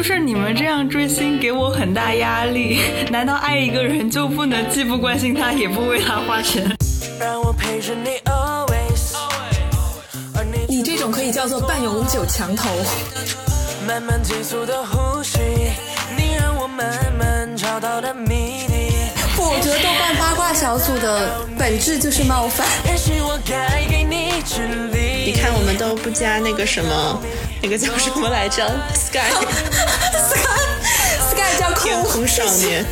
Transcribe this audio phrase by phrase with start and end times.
[0.00, 2.80] 就是你们这样追星给我很大压力。
[3.12, 6.74] 难道爱一个人就不能既不关心他，也不为他花钱？
[10.66, 12.70] 你这种可以叫做半永久墙头。
[19.36, 22.66] 不，我觉得豆瓣八卦小组的本质就是冒犯。
[25.26, 27.22] 你看，我们都不加那个什么，
[27.62, 28.66] 那个叫什么来着
[30.12, 32.84] ？Sky，Sky 叫天空少年。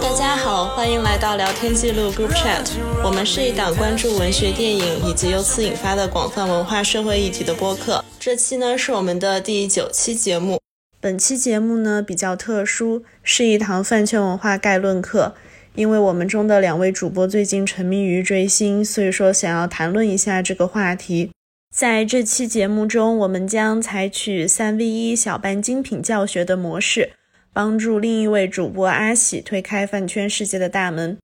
[0.00, 2.66] 大家好，欢迎来到聊天记录 Group Chat。
[3.04, 8.04] 我们是一档关注文学、电影以及由此引发的广泛文化社会议题的播客。
[8.18, 10.60] 这期呢是我们的第九期节目。
[11.00, 15.34] 本期节目呢比较特殊，是一堂饭圈文化概论课。
[15.74, 21.30] 因为我们中的两位主播最近沉迷于追星，所以说想要谈论一下这个话题。
[21.76, 27.10] 在这期节目中，我们将采取三 v 一小班精品教学的模式。
[27.52, 31.18] 帮助另一位主播阿喜推开饭圈世界的大门。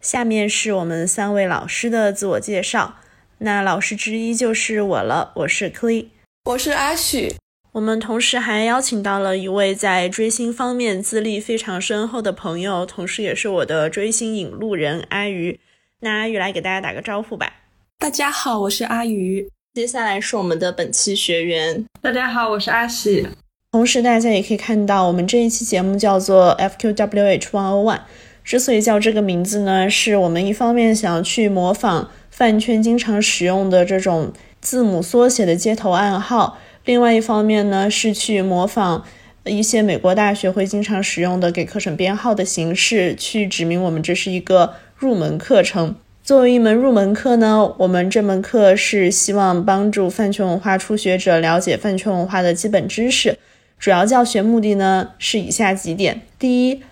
[0.00, 2.98] 下面是我们三位老师的自我介绍。
[3.38, 6.06] 那老师之一就是我了，我是 Clay，
[6.44, 7.34] 我是阿许。
[7.72, 15.58] 我们同时还邀请到了一位在追星方面资历非常深厚的朋友，同时也是我的追星引路人阿鱼。
[15.98, 17.52] 那阿鱼来给大家打个招呼吧。
[17.98, 19.50] 大家好，我是阿鱼。
[19.72, 21.84] 接下来是我们的本期学员。
[22.02, 23.24] 大家好，我是阿喜。
[23.70, 28.00] 同时，大家也可以看到，我们这一期节目叫做 FQWH One O One。
[28.42, 39.04] 之所以叫这个名字呢，是我们一方面想要去模仿饭圈经常使用的这种字母缩写的街头暗号，另外一方面呢，是去模仿
[39.44, 45.94] 一些美国大学会经常使用的给课程编号的形式，去指明我们这是一个入门课程。
[46.30, 53.36] 作为一门入门课呢，我们这门课是希望帮助饭圈文化初学者了解饭圈文化的基本知识。
[53.80, 56.82] 主要教学目的呢是以下几点：第一，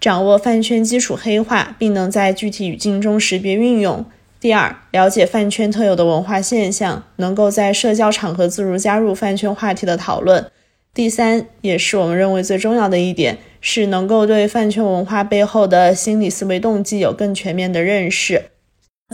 [0.00, 4.04] 掌握饭圈基础黑话，并能在具体语境中识别运用；
[4.38, 10.44] 第二，了解饭圈特有的文化现象，能够在社交场合自如加入饭圈话题的讨论；
[10.94, 18.50] 第三，也是我们认为最重要的一点，是能够对饭圈文化背后的心理思维动机有更全面的认识。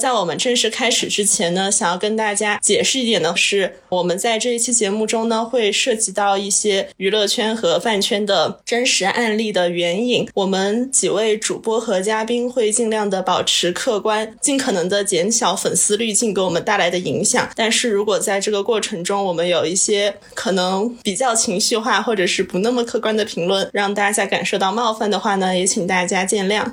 [0.01, 10.27] 在我们正式开始之前呢，想要跟大家解释一点的是，我们在这一期节目中呢，会涉及到一些娱乐圈和饭圈的真实案例的援引。
[10.35, 17.49] 我们几位主播和嘉宾会尽量的保持客观，尽可能的减小粉丝滤镜给我们带来的影响。
[17.55, 26.65] 但是如果在这个过程中，我们有一些可能比较情绪化或者是不那么客观的评论，让大家感受到冒犯的话呢，也请大家见谅。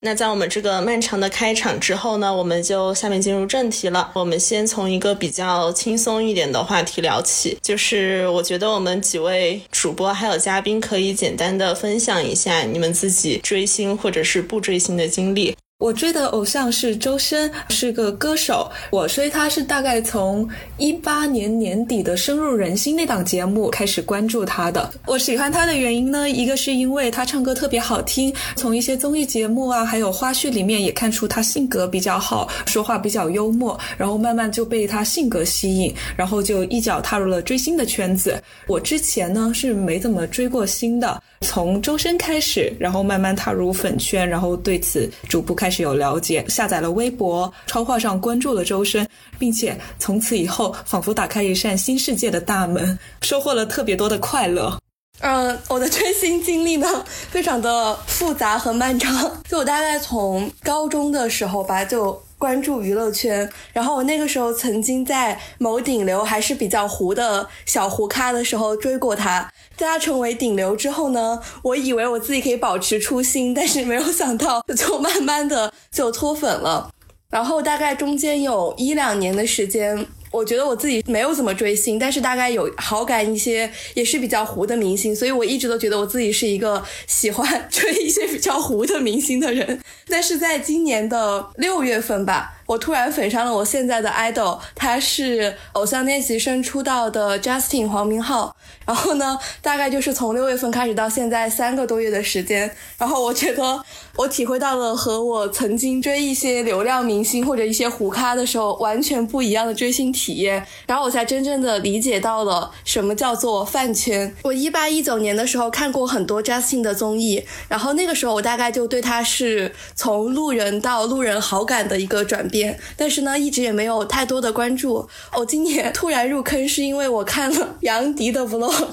[0.00, 4.12] 那在我们这个漫长的开场之后呢，我们就下面进入正题了。
[4.14, 15.56] 我们先从一个比较轻松一点的话题聊起，就是我觉得我们几位主播还有嘉宾可以简单的分享一下你们自己追星或者是不追星的经历。
[15.78, 18.70] 我追的偶像是周深，是个歌手。
[18.90, 20.48] 我追他是大概从
[20.78, 24.90] 一八年年底的《深入人心》那档节目开始关注他的。
[25.04, 38.42] 我喜欢他的原因呢，一个是因为他唱歌特别好听，从一些综艺节目啊，还有花絮里面也看出他性格比较好，说话比较幽默，然后慢慢就被他性格吸引，然后就一脚踏入了追星的圈子。
[38.66, 45.70] 我之前呢是没怎么追过星的，从周深开始，然后慢慢踏入粉圈，然后对此逐步开。
[45.70, 49.06] 始有了解，下载了微博、超话上关注了周深，
[49.38, 54.78] 并且从此以后仿佛打开一扇新世界的大门，收获了特别多的快乐。
[55.20, 59.42] 嗯，我的追星经历呢，非常的复杂和漫长。
[59.48, 62.22] 就我大概从高中的时候吧，就。
[62.38, 76.90] 关注娱乐圈，然后我那个时候曾经在某顶流还是比较糊的小糊咖的时候追过他，在他成为顶流之后呢，我以为我自己可以保持初心，但是没有想到就慢慢的就脱粉了，
[77.30, 80.06] 然后大概中间有一两年的时间。
[80.32, 89.80] 我觉得我自己没有怎么追星，但是大概有好感一些，也是比较糊的明星，所以我一直都觉得我自己是一个喜欢追一些比较糊的明星的人。
[90.08, 92.54] 但是在今年的六月份吧。
[92.66, 98.54] 我突然粉上了我现在的 idol，他是偶像练习生出道的 Justin 黄明昊。
[98.84, 103.82] 然后呢，大概就是从六月份开始到现在三个多月的时间，然后我觉得
[104.14, 114.32] 我体会到了和我曾经追一些流量明星或者一些胡咖的时候完全不一样的追星体验，然后我才真正的理解到了什么叫做饭圈。
[114.42, 122.55] 我一八一九年的时候看过很多 Justin 的综艺，然后那个时候我大概就对他是从路人到路人好感的一个转变。
[122.56, 125.08] 遍，但是呢，一直也没有太多的关注。
[125.36, 128.88] 我今年突然入坑，是因为我看了杨迪的 vlog，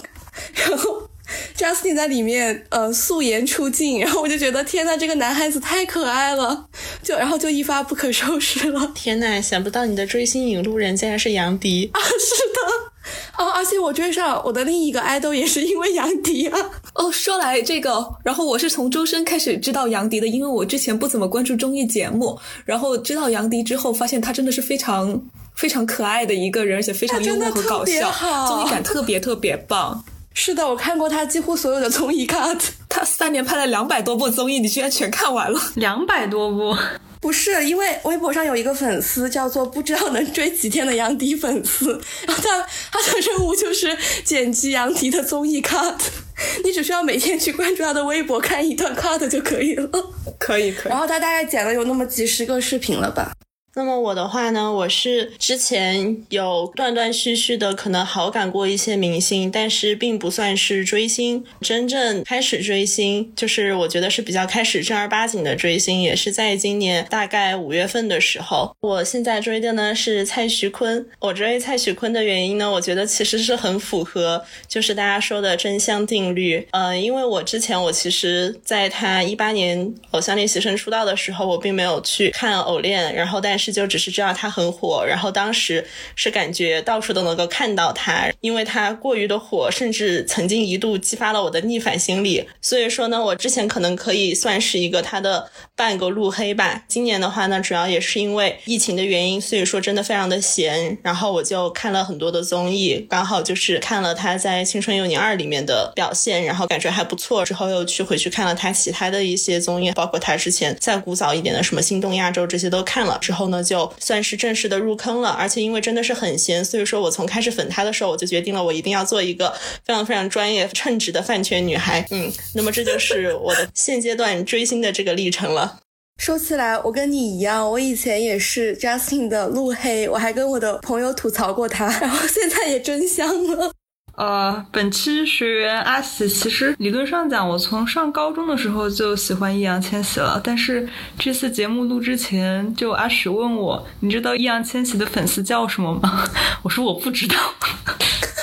[0.54, 1.10] 然后。
[1.58, 6.68] Justin 在里面，呃，素颜出镜，然后我就觉得，天呐，这个男孩子太可爱了，
[7.02, 8.92] 就然后就一发不可收拾了。
[8.94, 11.98] 天呐，想不到你的追星引路人竟然是杨迪 啊！
[12.00, 12.10] 是
[12.54, 12.93] 的，
[13.38, 16.60] 哦， 而且我追上我的另一个爱豆也是因为杨迪啊。
[16.94, 25.22] 哦，说来这个，然后我是从周深开始知道杨迪的，因为我之前不怎么关注综艺节目，然后知道杨迪之后，发现他真的是非常
[25.56, 28.12] 非常可爱的一个人，而且非常幽默和搞笑，
[28.48, 30.04] 综艺感特别特别棒。
[30.36, 32.60] 是的，我看过他几乎所有的综艺 cut，
[32.90, 35.60] 他三年拍了两百多部综艺，你居然全看完了？
[35.76, 36.76] 两百多部？
[37.24, 45.96] 不是，因为微博上有一个粉丝叫做不知道能追几天的杨迪粉丝，然后他他的任务就是剪辑杨迪的综艺 cut，
[46.66, 49.90] 你只需要每天去关注他的微博看一段 cut 就可以了。
[50.38, 50.92] 可以可以。
[50.92, 53.32] 然后他大概剪了有那么几十个视频了吧。
[53.76, 61.44] 那么我的话呢，我是之前有断断续续的可能好感过一些明星，但是并不算是追星。
[61.60, 68.76] 真正开始追星，就是我觉得是比较开始正儿八经的追星，也是在今年大概五月份的时候。
[68.80, 71.04] 我现在追的呢是蔡徐坤。
[71.20, 76.68] 我追蔡徐坤的原因呢，我觉得其实是很符合，就是大家说的真香定律。
[76.70, 83.63] 嗯，因为我之前我其实在他一八年偶像练习生出道的时候，我并没有去看偶练，然后但是。
[83.64, 92.46] 是就只是知道他很火，然后当时是感觉到处都能够看到他，因为他过于的火，甚至曾经一度激发了我的逆反心理。
[92.62, 96.84] 所以说呢，我之前可能可以算是一个他的半个路黑吧。
[96.90, 113.44] 今年的话呢，主要也是因为疫情的原因，所以说真的非常的闲，然后我就看了很多的综艺，刚好就是看了他在《青春有你二》里面的表现，然后感觉还不错，之后又去回去看了他其他的一些综艺，包括他之前再古早一点的什么《心动亚洲》这些都看了之后。
[113.54, 119.54] 那就算是正式的入坑了，而且因为真的是很闲，所以说我从开始粉他的时候，我就决定了我一定要做一个
[119.86, 122.06] 非常非常专业、称职的饭圈女孩。
[122.10, 125.80] 嗯，那么这就是我的现阶段追星的这个历程了。
[126.18, 133.72] 说起来，我跟你一样，我以前也是 Justin 的路黑，我还跟我的朋友吐槽过他，然后现在也真香了。
[134.16, 140.40] 呃，本期学员阿喜，其实理论上讲，我从上高中的时候就喜欢易烊千玺了。
[140.44, 140.88] 但是
[141.18, 146.24] 这次节目录之前，就阿喜问我，你知道易烊千玺的粉丝叫什么吗？
[146.62, 147.36] 我说我不知道。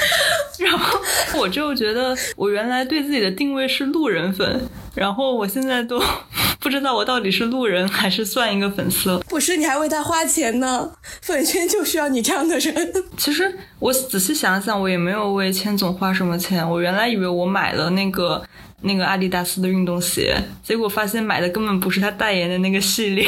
[0.59, 1.01] 然后
[1.39, 6.03] 我就觉得，我原来对自己的定位是路人粉，然后我现在都
[6.61, 9.19] 不知道我到底是路人还是算一个粉丝。
[9.29, 10.91] 不是，你还为他花钱呢，
[11.23, 12.93] 粉圈就需要你这样的人。
[13.17, 16.69] 其实我仔细想想，我也没有为千总花什么钱。
[16.69, 18.43] 我原来以为我买了那个
[18.83, 23.27] 那个阿迪达斯的运动鞋，结果发现买的根本不是他代言的那个系列。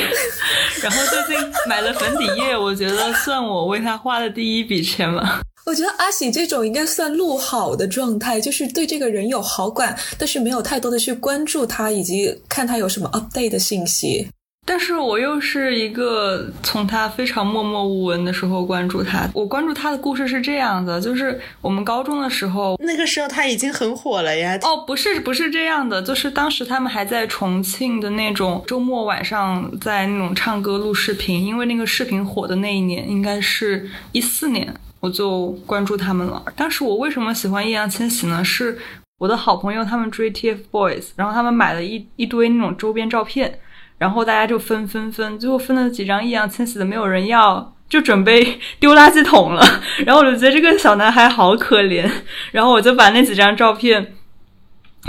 [0.82, 5.40] 然后最近买了粉底液，我觉得算我为他花的第一笔钱吧。
[5.64, 14.28] 我觉得阿喜这种应该算录好的状态，就是对这个人有好感，但是没有太多的去关注他，以及看他有什么 update 的信息。
[14.64, 19.28] 但是我又是一个从他非常默默无闻的时候关注他。
[19.34, 24.56] 我关注他的故事是这样的，就是我们高中的时候，那个时候他已经很火了呀。
[24.62, 34.72] 哦，不是，不是这样的，就是当时他们还在重庆的那种周末晚上，在那种唱歌录视频，因为那个视频火的那一年应该是一四年。
[35.02, 36.40] 我就关注他们了。
[36.56, 38.42] 当时我为什么喜欢易烊千玺呢？
[38.44, 38.78] 是
[39.18, 43.58] 我的好朋友他们追 TFBOYS，然后他们买了一一堆那种周边照片，
[43.98, 49.64] 然后大家就分分分，最后分了几张易烊千玺的没有人要，就准备 丢垃圾桶了。
[50.06, 52.08] 然后我就觉得这个小男孩好可怜，
[52.52, 54.14] 然后我就把那几张照片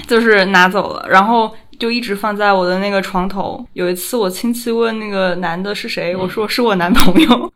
[0.08, 3.64] 就是拿走了，然后就一直放在我的那个床头。
[3.74, 7.54] 有一次我亲戚问那个男的是谁，我说是我男朋友。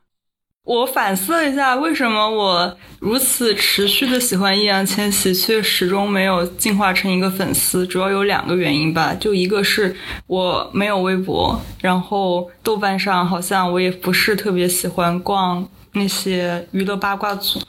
[0.67, 7.87] 我反思了一下，为什么我如此持续的喜欢易烊千玺，却始终没有进化成一个粉丝？
[7.87, 9.95] 主要有两个原因吧，就一个是
[10.27, 17.61] 我没有微博，然后豆瓣上好像我也不是特别喜欢逛那些娱乐八卦组。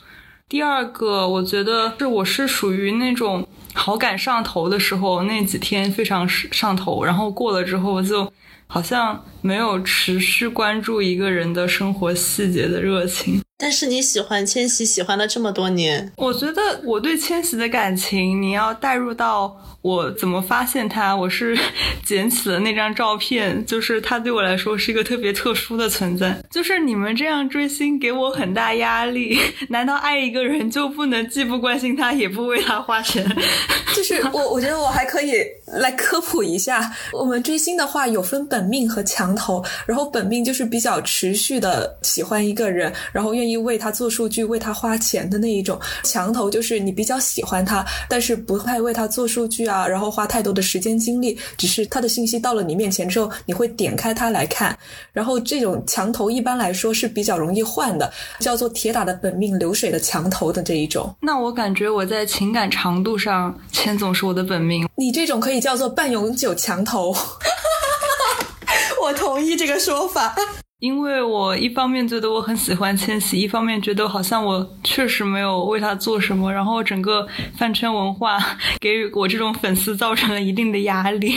[0.49, 8.29] 第二个，我觉得是我是属于那种好感上头的时候，那几天非常上头，然后过了之后就。
[8.71, 21.15] 好像没有持续关注一个人的生活细节的热情，但是你喜欢千玺，喜欢了这么多年，我觉得我对千玺的感情，你要带入到我怎么发现他？
[21.15, 21.57] 我是
[22.03, 26.43] 捡起了那张照片，就是他对我来说是一个特别特殊的存在。
[26.51, 29.39] 就是你们这样追星给我很大压力。
[29.69, 33.25] 难道爱一个人就不能既不关心他，也不为他花钱？
[33.95, 35.33] 就是我，我觉得我还可以
[35.65, 39.63] 来科普一下，我们追星的话有分本命和墙头。
[39.85, 45.79] 然后本命就是比较持续的喜欢一个人，然后愿意为他做数据、为他花钱的那一种。
[46.03, 54.77] 墙头就是你比较喜欢他，但是不太为他做数据啊，然后花太多的时间精力，只是他的信息到了你面前之后，你会点开他来看。
[55.13, 61.15] 然后这种墙头一般来说是比较容易换的，叫做铁打的本命、流水的墙头的这一种。
[61.21, 64.87] 那我感觉我在情感长度上，千总是我的本命。
[64.95, 67.15] 你这种可以叫做半永久墙头。
[69.01, 70.35] 我同意这个说法。
[70.79, 78.37] 因为我一方面觉得我很喜欢千玺，一方面觉得好像我确实没有为他做什么，然后整个饭圈文化
[78.79, 81.35] 给我这种粉丝造成了一定的压力。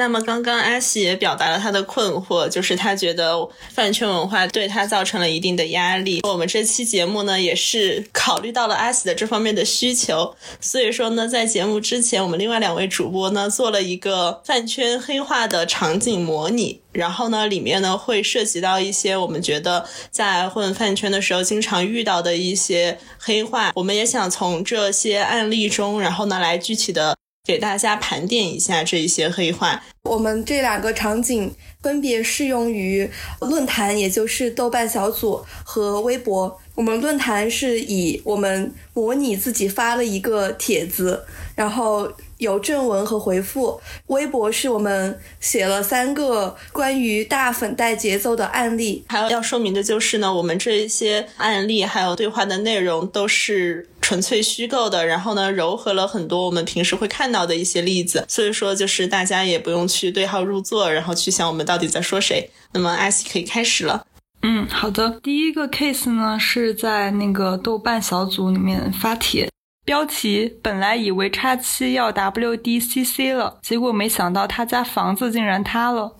[0.00, 3.36] 那么刚刚阿喜也表达了他的困惑，就是他觉得
[3.68, 6.22] 饭圈文化对他造成了一定的压力。
[6.22, 27.19] 我们这期节目呢，也是考虑到了阿喜的这方面的需求，所以说呢，在节目之前，我们另外两位主播呢做了一个饭圈黑化的场景模拟，然后呢，里面呢会涉及到一些我们觉得在混饭圈的时候经常遇到的一些黑化，我们也想从这些案例中，然后呢来具体的。
[27.50, 29.82] 给大家盘点一下这一些黑话。
[30.04, 31.52] 我们这两个场景
[31.82, 36.56] 分别适用于论坛，也就是豆瓣小组和微博。
[36.76, 41.24] 我们论坛是以我们模拟自己发了一个帖子，
[41.56, 42.08] 然后。
[42.40, 49.04] 有正文和回复，微博是我们写了三个关于大粉带节奏的案例。
[49.08, 62.50] 还有要说明的就是呢，我们这些案例还有对话的内容都是纯粹虚构的，然后呢，糅合了很多我们平时会看到的一些例子，所以说就是大家也不用去对号入座，然后去想我们到底在说谁。
[62.72, 64.06] 那么艾希可以开始了。
[64.42, 65.20] 嗯，好的。
[65.22, 69.50] 第一个 case 呢是在那个豆瓣小组里面发帖。
[69.90, 76.16] 标题本来以为叉七要 WDCC 了，结果没想到他家房子竟然塌了。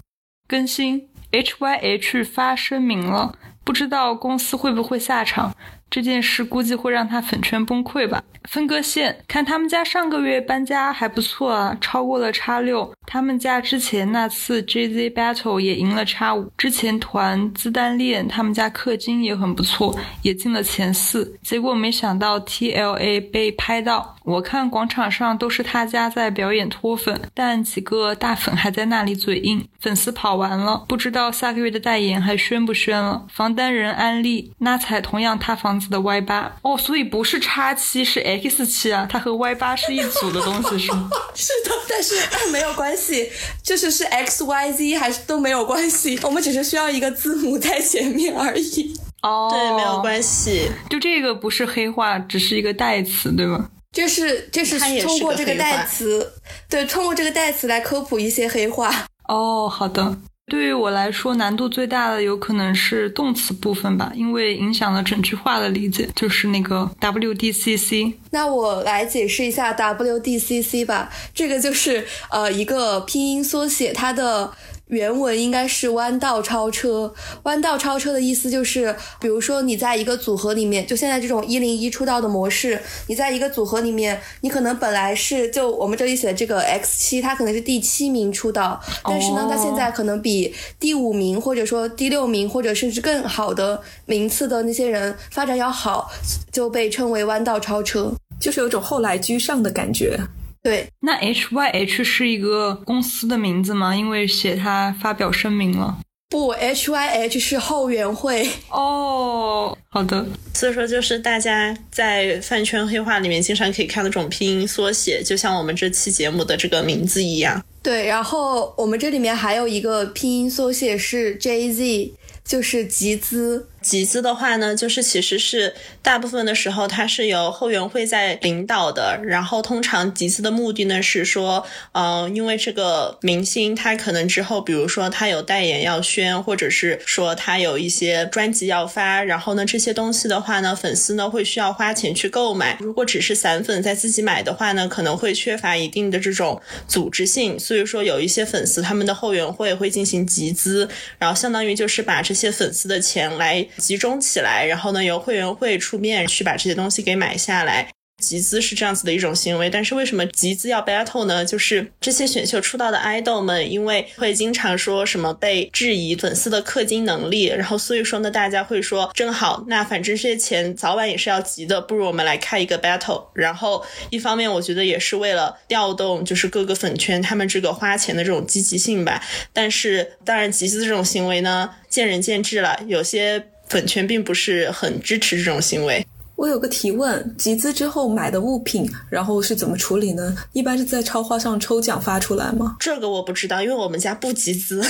[0.49, 5.55] 更新 HYH 发声明了，不知道公司会不会下场。
[5.91, 8.23] 这件事估计会让他粉圈崩溃吧。
[8.49, 12.91] 分割线，看他们家上个月搬家还不错啊，超过了叉六。
[13.07, 16.51] 他们家之前那次 JZ Battle 也赢了叉五。
[16.57, 21.37] 之前团自单恋，他们家氪金也很不错，也进了前四。
[21.43, 29.67] 结果没想到 TLA 被拍到，我看广场上都是他家在表演脱粉，但几个大粉还在那里嘴硬。
[29.81, 33.27] 粉丝跑完了，不知道下个月的代言还宣不宣了。
[33.33, 41.09] 房单人安利，那彩同样塌房子的 Y 八哦，所以不是叉七，是 X 七啊，它和 Y 八是一组的东西是吗？
[41.35, 42.15] 是的，但是
[42.53, 43.31] 没有关系，
[43.63, 48.95] 就是是 X Y Z 还是都没有关系， 我们只是需要一个字母在前面而已。
[49.23, 53.69] 哦，对，没有关系，就这个不是黑话，只是一个代词，对吗？
[53.93, 56.33] 这是这是通过这个代词，
[56.69, 59.07] 对，通过这个代词来科普一些黑话。
[59.29, 60.17] 哦，好的。
[60.47, 66.09] 对于我来说，难度最大的有可能是动词部分吧，因为影响了整句话的理解。
[66.17, 68.15] 就是那个 WDCC。
[68.31, 74.53] 那我来解释一下 WDCC 吧，这个就是呃一个拼音缩写，它的。
[74.91, 77.13] 原文应该是弯道超车。
[77.45, 96.11] 弯道超车的意思就是，比如说你在一个组合里面，就现在这种一零一出道的模式，你在一个组合里面，你可能本来是就我们这里写的这个 X 七，它可能是第七名出道，但是呢，它现在可能比第五名或者说第六名或者甚至更好的名次的那些人发展要好，
[96.53, 100.19] 就被称为弯道超车，就是有种后来居上的感觉。
[100.63, 103.97] 对，那 HYH 是一个公司的名字吗？
[103.97, 105.99] 因为写他发表声明了。
[106.29, 108.49] 不，HYH 是后援会。
[108.69, 110.25] 哦，好的。
[110.55, 117.65] 所以说，就是大家在饭圈黑话里面经常可以看到这种拼音缩写，就像我们这期节目的这个名字一样。
[117.83, 122.13] 对，然后我们这里面还有一个拼音缩写是 JZ，
[122.45, 123.67] 就是集资。
[123.83, 142.77] 集资的话呢，就是其实是大部分的时候它是由后援会在领导的，然后通常集资的目的呢是说，嗯，因为这个明星他可能之后，比如说他有代言要宣，或者是说他有一些专辑要发，然后呢这些东西的话呢，粉丝呢会需要花钱去购买。
[142.81, 150.87] 如果只是散粉在自己买的话呢，可能会缺乏一定的这种组织性，所以说有一些粉丝他们的后援会会进行集资，
[151.19, 153.67] 然后相当于就是把这些粉丝的钱来。
[153.79, 157.89] 集中起来，然后呢，由会员会出面去把这些东西给买下来。
[158.21, 161.43] 集资是这样子的一种行为，但是为什么集资要 battle 呢？
[161.43, 173.25] 就是这些选秀出道的 idol 们，因为会经常说什么被质疑粉丝的氪金能力，然后所以说呢，大家会说正好，那反正这些钱早晚也是要集的，不如我们来开一个 battle。
[173.33, 179.25] 然后一方面我觉得也是为了调动就是各个粉圈他们这个花钱的这种积极性吧。
[179.55, 186.05] 但是当然集资这种行为呢，见仁见智了，有些粉圈并不是很支持这种行为。
[186.35, 190.35] 我有个提问：集资之后买的物品，然后是怎么处理呢？
[190.53, 192.77] 一般是在超话上抽奖发出来吗？
[192.81, 194.83] 这个我不知道，因为我们家不集资。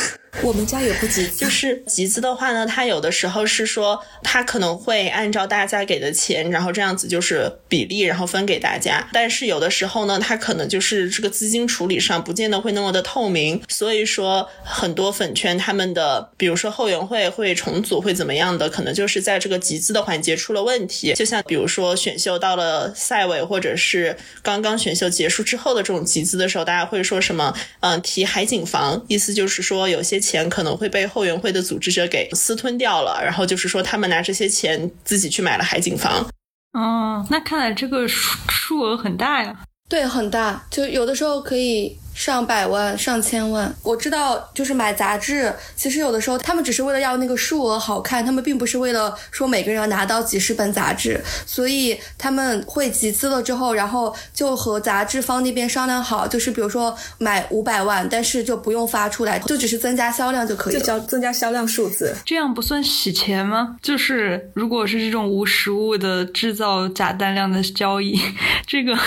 [0.43, 1.37] 我们家也不集资。
[1.37, 9.09] 就是集资的话呢，它有的时候是说，它可能会按照大家给的钱，然后这样子就是比例，然后分给大家。
[9.13, 13.61] 但是有的时候呢，它可能就是这个资金处理上不见得会那么的透明。
[13.69, 21.13] 所以说，很多粉圈他们的，比如说后援会会重组会怎么样的，可能就是在这个集资的环节出了问题。
[21.15, 27.53] 就像比如说选秀到了赛尾，或者是刚刚选秀结束之后的这种集资的时候，大家会说什么？
[27.81, 36.29] 嗯，提海景房，意思就是说有些钱可能会被后援会的组织者给私吞掉了，然后就是说他们拿这些钱自己去买了海景房。
[36.75, 39.65] 哦，那看来这个数数额很大呀。
[39.89, 41.97] 对，很大，就有的时候可以。
[42.21, 63.79] 上百万、上千万，我知道，就是买杂志，其实有的时候他们只是为了要那个数额好看，他们并不是为了说每个人要拿到几十本杂志，所以他们会集资了之后，然后就和杂志方那边商量好，就是比如说买五百万，但是就不用发出来，就只是增加销量就可以，就交增加销量数字，这样不算洗钱吗？
[63.81, 68.21] 就是如果是这种无实物的制造假单量的交易，
[68.69, 68.99] 这个。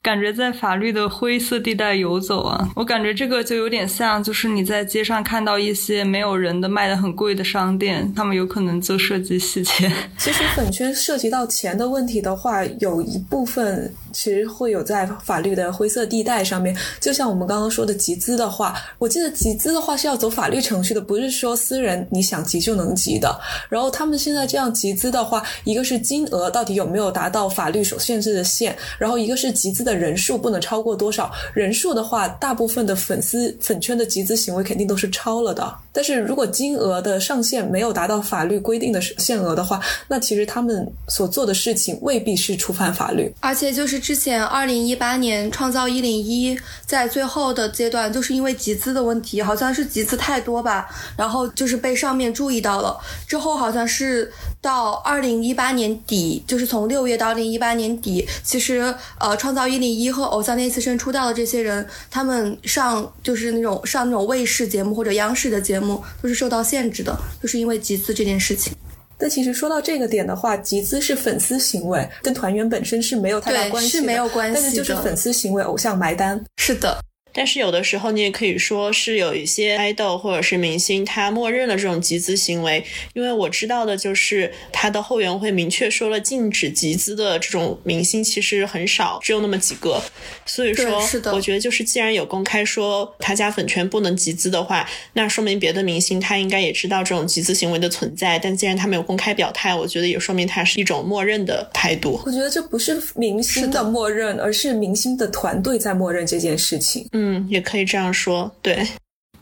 [0.00, 2.68] 感觉在法律的灰色地带游走啊！
[2.76, 9.92] 我感觉这个就有点像，就是你在街上看到一些没有人的卖的很贵的商店，他们有可能就涉及洗钱。
[10.16, 16.74] 其实粉圈涉及到钱的问题的话，有一部分其实会有在法律的灰色地带上面。
[17.00, 23.38] 就像我们刚刚说的集资的话，我记得集资的话是要走法律程序的，不是说私人你想集就能集的。
[23.68, 29.98] 然后他们现在这样集资的话，一个是金额到底有没有达到法律所限制的线，然后一个是集资的。
[29.98, 35.74] 人数不能超过多少人数的话，大部分的粉丝粉圈的集资行为肯定都是超了的。
[35.92, 43.28] 但是如果金额的上限没有达到法律规定的限额的话，那其实他们所做的事情未必是触犯法律。
[43.40, 52.96] 而且就是之前二零一八年创造一零一在最后的阶段，就是因为集资的问题，好像是集资太多吧，然后就是被上面注意到了。
[53.26, 54.30] 之后好像是
[54.62, 59.88] 到二零一八年底，就是从六月到二零一八年底，其实呃创造一零。
[59.88, 68.72] 一和偶像练习生出道的这些人，他们上就是那种上那种卫视节目或者央视的节目，都是受到限制的，就是因为集资这件事情。
[69.16, 74.60] 但其实说到这个点的话，集资是粉丝行为，跟团员本身是没有太大关系的，是没有关系的。
[74.60, 76.40] 但是就是粉丝行为，偶像埋单。
[76.58, 77.02] 是的。
[77.32, 90.02] 但是有的时候你也可以说是有一些爱豆或者是明星，他默认了这种集资行为，因为我知道的就是他的后援会明确说了禁止集资的这种明星其实很少，只有那么几个。
[90.46, 91.00] 所以说，
[91.32, 98.38] 我觉得就是既然有公开说他家粉圈不能集资的话，那说明别的明星他应该也知道这种集资行为的存在。
[98.38, 102.20] 但既然他没有公开表态，我觉得也说明他是一种默认的态度。
[102.24, 107.06] 我觉得这不是明星的默认，而是明星的团队在默认这件事情。
[107.12, 107.17] 嗯，
[107.48, 108.86] 也可以这样说，对。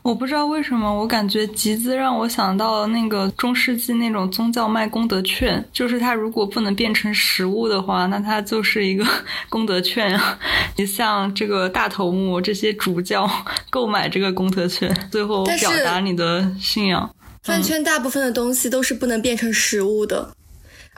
[0.03, 9.05] 我不知道为什么，我感觉集资让我想到了那个中世纪那种宗教卖功德券，就是它如果不能变成实物的话，那它就是一个
[9.49, 10.39] 功德券啊。
[10.77, 13.29] 你像这个大头目这些主教
[13.69, 17.13] 购买这个功德券，最后表达你的信仰。
[17.43, 20.31] 饭圈大部分的东西都是不能变成实物的。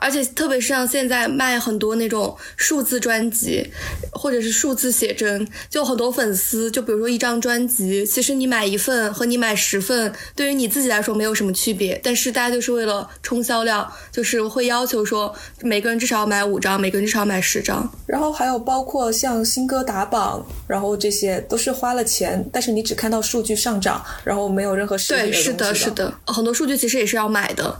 [0.00, 3.70] 而且特别是像现在卖很多那种数字专辑，
[4.12, 17.88] 或者是数字写真，就很多粉丝，就比如说一张专辑，其实你买一份和你买十份，对于你自己来说没有什么区别，但是大家就是为了冲销量，就是会要求说每个人至少要买五张，每个人至少要买十张。
[18.06, 27.78] 然后还有包括像新歌打榜，然后这些都是花了钱，但是你只看到数据上涨，然后没有任何实的对，是的，是的，很多数据其实也是要买的。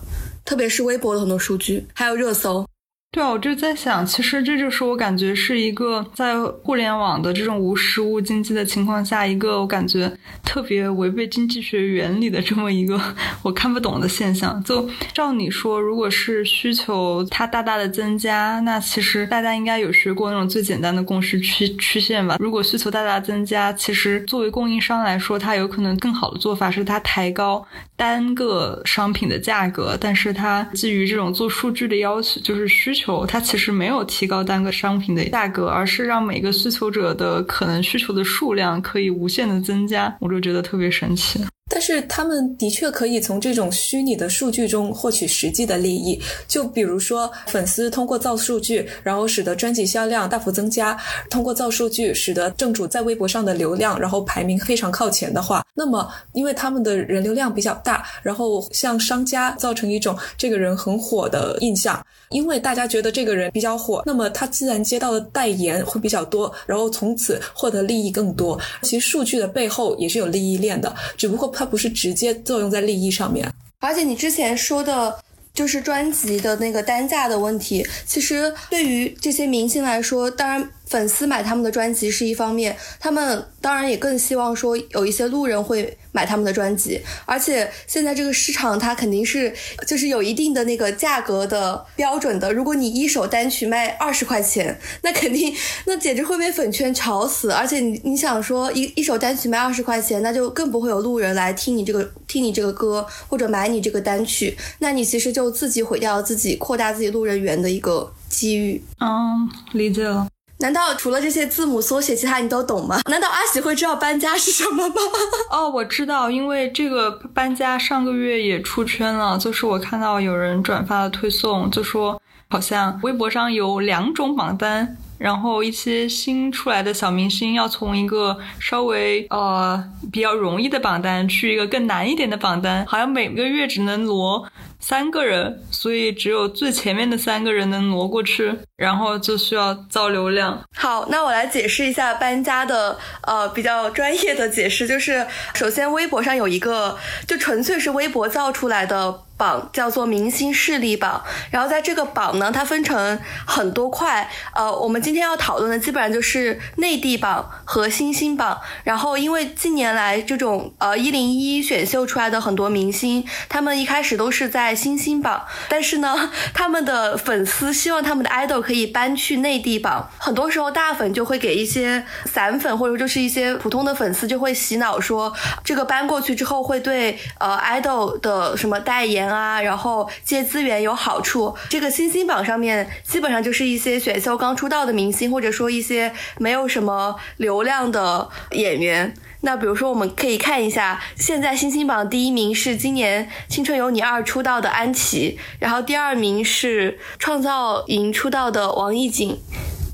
[0.50, 2.66] 特别是微博的很多数据，还有热搜。
[3.12, 10.12] 对啊，我就在想，其实这就是我感觉是一个在互联网的这种无实物经济的情况下，一个我感觉
[10.44, 13.00] 特别违背经济学原理的这么一个
[13.42, 14.62] 我看不懂的现象。
[14.62, 22.36] 就照你说，如果是需求它大大的增加，那其实大家应该有学过那种最简单的共识曲曲线吧？
[22.38, 27.66] 如果需求大大增加，其实作为供应商来说，它有可能更好的做法是它抬高
[28.00, 32.94] 单个商品的价格，但是它基于这种做数据的要求，就是需。
[32.94, 41.40] 求，它其实没有提高单个商品的价格，而是让每个需求者的可能需求的数量可以无限的增加，我就觉得特别神奇。
[41.70, 50.96] 但是他们的确可以从这种虚拟的数据中获取实际的利益，就比如说粉丝通过造数据，然后使得专辑销量大幅增加；
[51.30, 68.60] 通过造数据，使得正主在微博上的流量，然后排名非常靠前的话，那么因为他们的人流量比较大，然后向商家造成一种这个人很火的印象，因为大家觉得这个人比较火，那么他自然接到的代言会比较多，然后从此获得利益更多。
[68.82, 71.48] 其实数据的背后也是有利益链的，只不过。
[71.60, 73.46] 它不是直接作用在利益上面，
[73.80, 80.70] 而且你之前说的，就是专辑的那个单价的问题，其实对于这些明星来说，当然。
[80.90, 89.54] 粉丝买他们的专辑是一方面，他们当然也更希望说有一些路人会买他们的专辑，而且现在这个市场它肯定是
[89.86, 92.52] 就是有一定的那个价格的标准的。
[92.52, 95.54] 如果你一首单曲卖二十块钱，那肯定
[95.86, 97.52] 那简直会被粉圈吵死。
[97.52, 108.82] 而且你你想说一一首单曲卖二十块钱，那就更不会有路人来听你这个听你这个歌或者买你这个单曲，那你其实就自己毁掉了自己扩大自己路人缘的一个机遇。
[108.98, 110.26] 嗯，理解了。
[110.60, 113.00] 难道除了这些字母缩写，其他你都懂吗？
[113.10, 114.94] 难道阿喜会知道搬家是什么吗？
[115.50, 134.46] 哦，我知道，因为这个搬家上个月也出圈了，就是我看到有人转发了推送，就说好像微博上有两种榜单，然后一些新出来的小明星要从一个稍微呃比较容易的榜单去一个更难一点的榜单，好像每个月只能挪。
[134.80, 140.60] 三个人，所以只有最前面的三个人能挪过去，然后就需要造流量。
[140.76, 149.22] 好，那我来解释一下搬家的呃比较专业的解释，就是首先微博上有一个就纯粹是微博造出来的。
[149.40, 154.30] 榜叫做明星势力榜，然后在这个榜呢，它分成很多块。
[154.54, 158.60] 呃，我们今天要讨论的基本上就是内地榜和新星榜。
[158.84, 170.10] 然后，因为近年来这种呃一零一选秀出来的很多明星，他们一开始都是在新星榜，但是呢，他们的粉丝希望他们的 idol 可以搬去内地榜。
[170.18, 175.32] 很多时候，大粉就会给一些散粉或者就是一些普通的粉丝就会洗脑说，
[175.64, 179.29] 这个搬过去之后会对呃 idol 的什么代言。
[179.30, 181.56] 啊，然后借资源有好处。
[181.68, 189.14] 这个新星榜上面基本上就是一些选秀刚出道的明星，或者说一些没有什么流量的演员。
[189.42, 199.38] 那比如说，我们可以看一下，现在新星榜第一名是今年《青春有你二》出道的安琪，然后第二名是创造营出道的王艺瑾。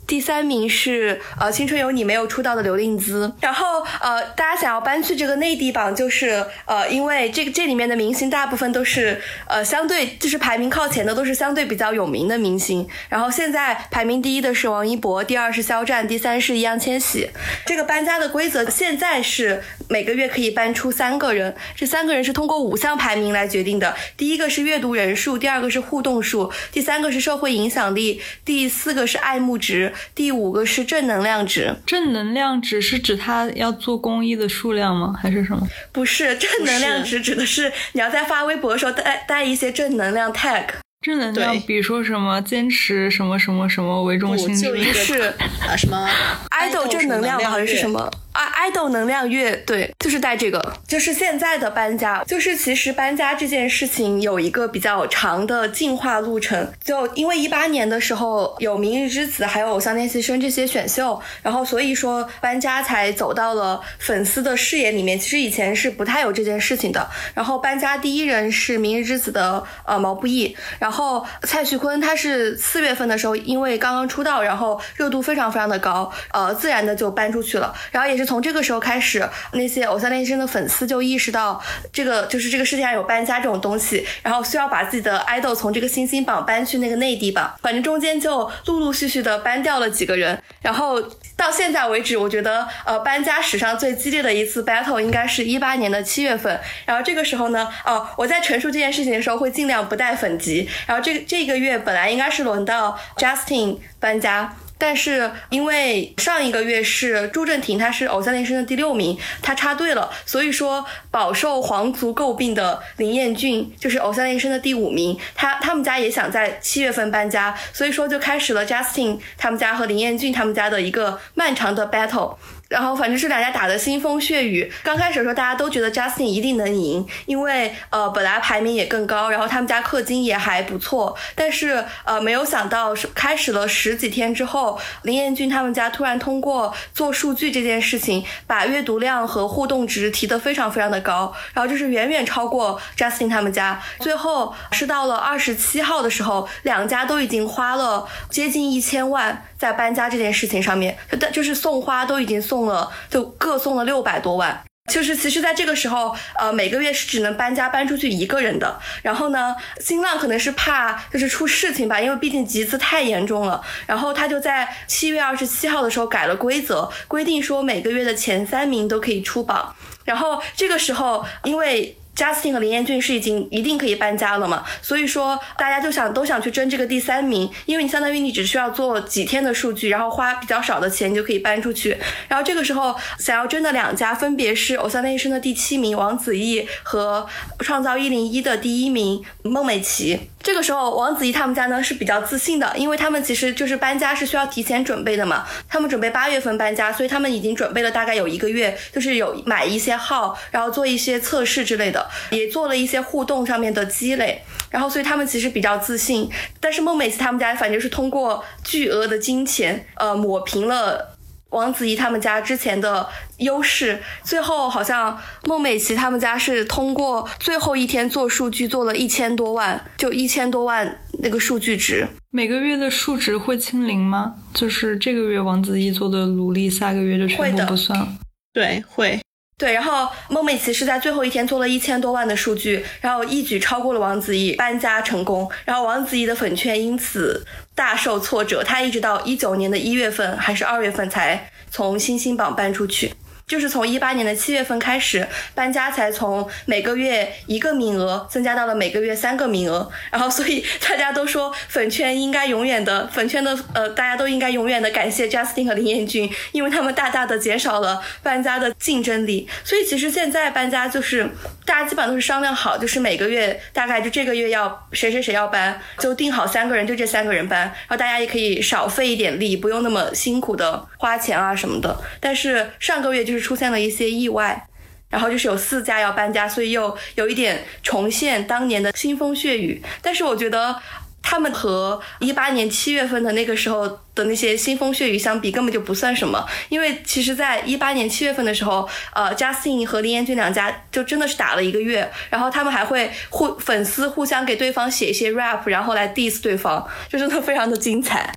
[0.06, 17.28] 第三名是呃《青春有你》没有出道的刘令姿，然后呃大家想要搬去这个内地榜，就是呃因为这个这里面的明星大部分都是呃相对就是排名靠前的都是相对比较有名的明星，然后现在排名第一的是王一博，第二是肖战，第三是易烊千玺。
[17.64, 29.92] 这个搬家的规则现在是每个月可以搬出三个人，这三个人是通过五项排名来决定的，第一个是阅读人数，第二个是互动数，第三个是社会影响力，第四个是爱慕值。
[30.14, 35.14] 第五个是正能量值，正能量值是指他要做公益的数量吗？
[35.20, 35.66] 还是什么？
[35.92, 40.64] 不是，正能量值指的是你要在发微博的时候带带一些正能量 tag。
[41.02, 44.56] 正能量，比如说什么坚持什么什么什么为中心，
[44.92, 46.08] 是啊什么
[46.50, 48.10] idol 正能量好像是什么。
[48.36, 56.70] 啊，idol 能量月，对，就是带这个，就是现在的搬家，就是其实搬家这件事情有一个比较长的进化路程。
[56.84, 65.18] 就因为一八年的时候有《明日之子》还有《偶像练习生》这些选秀，然后所以说搬家才走到了粉丝的视野里面。
[65.18, 67.08] 其实以前是不太有这件事情的。
[67.32, 77.74] 然后搬家第一人是《明日之子》的呃毛不易，然后蔡徐坤他是四月份的时候因为刚刚出道，然后热度非常非常的高，呃，自然的就搬出去了。
[77.90, 78.25] 然后也是。
[78.26, 81.62] 从这个时候开始，那些偶像练习生的粉丝就意识到，
[81.92, 87.54] 这个就是这个世界上有搬家这种东西，然后需要把自己的 idol 从这个新星榜搬去那个内地榜。
[87.62, 91.00] 反正中间就陆陆续续的搬掉了几个人，然后
[91.36, 96.60] 到现在为止，我觉得呃搬家史上最激烈的一次 battle 应该是一八年的七月份。
[96.84, 100.68] 然后这个时候呢，哦我在陈述这件事情的时候会尽量不带粉籍。
[100.86, 104.56] 然后这这个月本来应该是轮到 Justin 搬家。
[104.78, 122.36] 但是因为上一个月是朱正廷，他是偶像练习生的第六名，他插队了，所以说饱受皇族诟病的林彦俊就是偶像练习生的第五名，他他们家也想在七月份搬家，所以说就开始了 Justin 他们家和林彦俊他们家的一个漫长的 battle。
[122.68, 124.70] 然后反正是两家打的腥风血雨。
[124.82, 131.16] 刚开始的时候，大家都觉得 Justin 一定能赢，因为呃本来排名也更高，然后他们家氪金也还不错。
[131.34, 143.80] 但是呃没有想到是开始了十几天之后，林彦俊他们家突然通过做数据这件事情，把阅读量和互动值提得非常非常的高，然后就是远远超过 Justin 他们家。
[144.00, 152.36] 最后是到了二十七号的时候，两家都已经花了接近一千万在搬家这件事情上面，就就是送花都已经。
[152.46, 158.78] 送了就各送了六百多万，就是其实在这个时候，呃，每个月是只能搬家搬出去一个人的。
[159.02, 163.60] 然后呢，新浪可能是怕就是出事情吧，因为毕竟集资太严重了。
[163.84, 169.74] 然后他就在七月二十七号的时候改了规则，规定说每个月的前三名都可以出榜。
[170.04, 181.96] 然后这个时候，因为 Justin 和林彦俊是已经一定可以搬家了嘛，所以说大家就想都想去争这个第三名，因为你相当于你只需要做几天的数据，然后花比较少的钱你就可以搬出去。
[182.26, 187.26] 然后这个时候想要争的两家分别是偶像练习生的第七名王子异和
[187.58, 190.18] 创造一零一的第一名孟美岐。
[190.42, 195.44] 这个时候，王子异他们家呢是比较自信的，因为他们其实就是搬家是需要提前准备的嘛。
[195.68, 206.30] 他们准备八月份搬家，所以他们已经准备了大概有一个月，就是有买一些号，然后做一些测试之类的，也做了一些互动上面的积累，然后所以他们其实比较自信。
[206.60, 211.12] 但是孟美岐他们家反正是通过巨额的金钱，呃，抹平了。
[211.50, 222.06] 王子怡他们家之前的优势，最后好像孟美岐他们家是通过最后一天做数据做了一千多万，就一千多万那个数据值。
[222.30, 224.34] 每个月的数值会清零吗？
[224.52, 228.08] 就是这个月王子怡做的努力，下个月就全部不算了？
[228.52, 229.18] 对，会。
[229.58, 235.50] 对，然后孟美岐是在最后一天做了一千多万的数据，然后一举超过了王子异，搬家成功。
[235.64, 237.42] 然后王子异的粉圈因此
[237.74, 243.14] 大受挫折，他一直到一九年的一月份还是二月份才从新星榜搬出去。
[243.46, 249.88] 就是从一八年的七月份开始搬家，才从每个月一个名额增加到了每个月三个名额。
[250.10, 259.48] 然后，所以大家都说粉圈应该永远的粉圈的呃，大家都应该永远的感谢 Justin 和林彦俊，因为他们大大的减少了搬家的竞争力。
[259.62, 261.30] 所以其实现在搬家就是
[261.64, 271.96] 大家基本上都是商量好，就是每个月大概就这个月要谁谁谁要搬，就定好三个人，就这三个人搬，然后大家也可以少费一点力，不用那么辛苦的花钱啊什么的。
[272.18, 273.35] 但是上个月就是。
[273.40, 274.66] 出现了一些意外，
[275.10, 279.82] 然后就是有四家要搬家，所以又有一点重现当年的腥风血雨。
[280.02, 280.80] 但是我觉得
[281.22, 286.46] 他们和一八年七月份的那个时候的那些腥风血雨相比，根本就不算什么。
[286.68, 298.32] 因为其实，在一八年七月份的时候，呃，Justin 和林彦俊两家就真的是打了一个月，然后他们还会互粉丝互相给对方写一些 rap，然后来 diss 对方，就真的非常的精彩。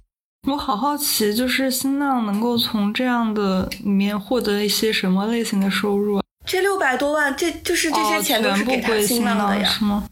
[0.48, 6.22] 我好好奇，就是新浪能够从这样的里面获得一些什么类型的收入？
[6.46, 9.64] 这六百多万，这就是这些钱都是给他新浪的呀？
[9.66, 10.06] 是吗？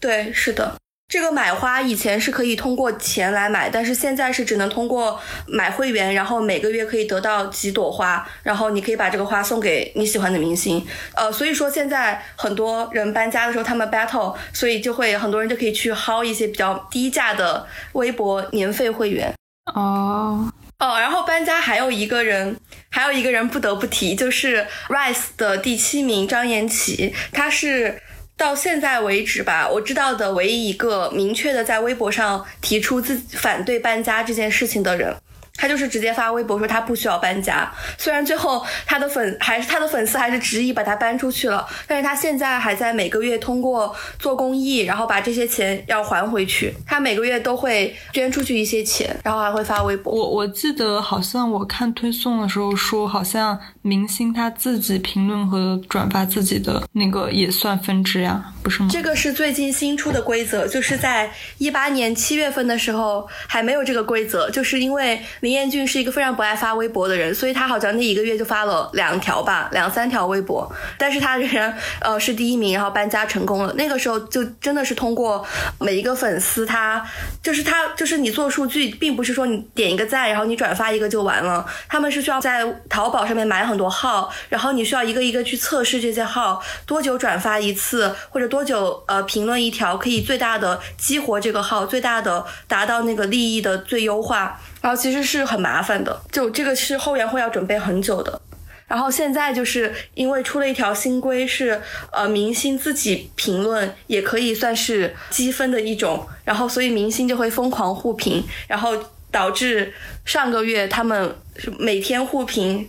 [0.00, 0.74] 对，是的。
[1.06, 10.84] 这个买花以前是可以通过钱来买，但是现在是只能通过买会员，然后每个月可以得到几朵花，然后你可以把这个花送给你喜欢的明星。
[11.14, 19.32] 呃，所以说现在很多人搬家的时候，他们 battle，所以就会很多人就可以去薅一些比较低价的微博年费会员。
[19.72, 22.56] 哦哦，然后搬家还有一个人，
[22.90, 28.02] 还有一个人不得不提，就是 Rise 的第七名张延齐，他是
[28.36, 35.16] 到现在为止吧，我知道的唯一一个明确的在微博上提出自己反对搬家这件事情的人。
[35.56, 46.74] 他就是直接发微博说他不需要搬家，虽然最后他的粉还是他的粉丝还是执意把他搬出去了，但是他现在还在每个月通过做公益，然后把这些钱要还回去。
[46.84, 50.12] 他每个月都会捐出去一些钱，然后还会发微博。
[50.12, 58.88] 我我记得好像我看推送的时候说，好像明星他自己评论和转发自己的那个也算分支呀，不是吗？
[58.90, 65.20] 这个是最近新出的规则，就是在一八年七月份的时候还没有这个规则，就是因为。
[65.40, 70.70] 林彦俊是一个非常不爱发微博的人，所以他好像那一个月就发了两条吧，两三条微博。
[70.96, 73.74] 但是他仍然呃是第一名，然后搬家成功了。
[73.74, 75.44] 那个时候就真的是通过
[75.78, 77.04] 每一个粉丝，他
[77.42, 81.66] 就是他就是你做数据，并不是说你点一个赞，然后你转发一个就完了。
[81.88, 94.60] 他们是需要在淘宝上面买很很多号，然后你需要一个一个去测试这些号多久转发一次，或者多久呃评论一条，可以最大的激活这个号，最大的达到那个利益的最优化。
[94.80, 98.40] 然后其实是很麻烦的，就这个是后援会要准备很久的。
[98.86, 101.82] 然后现在就是因为出了一条新规，是
[102.12, 108.94] 呃明星自己评论也可以算是积分的一种，然后所以明星就会疯狂互评，然后
[109.32, 109.92] 导致
[110.24, 111.34] 上个月他们
[111.78, 112.88] 每天互评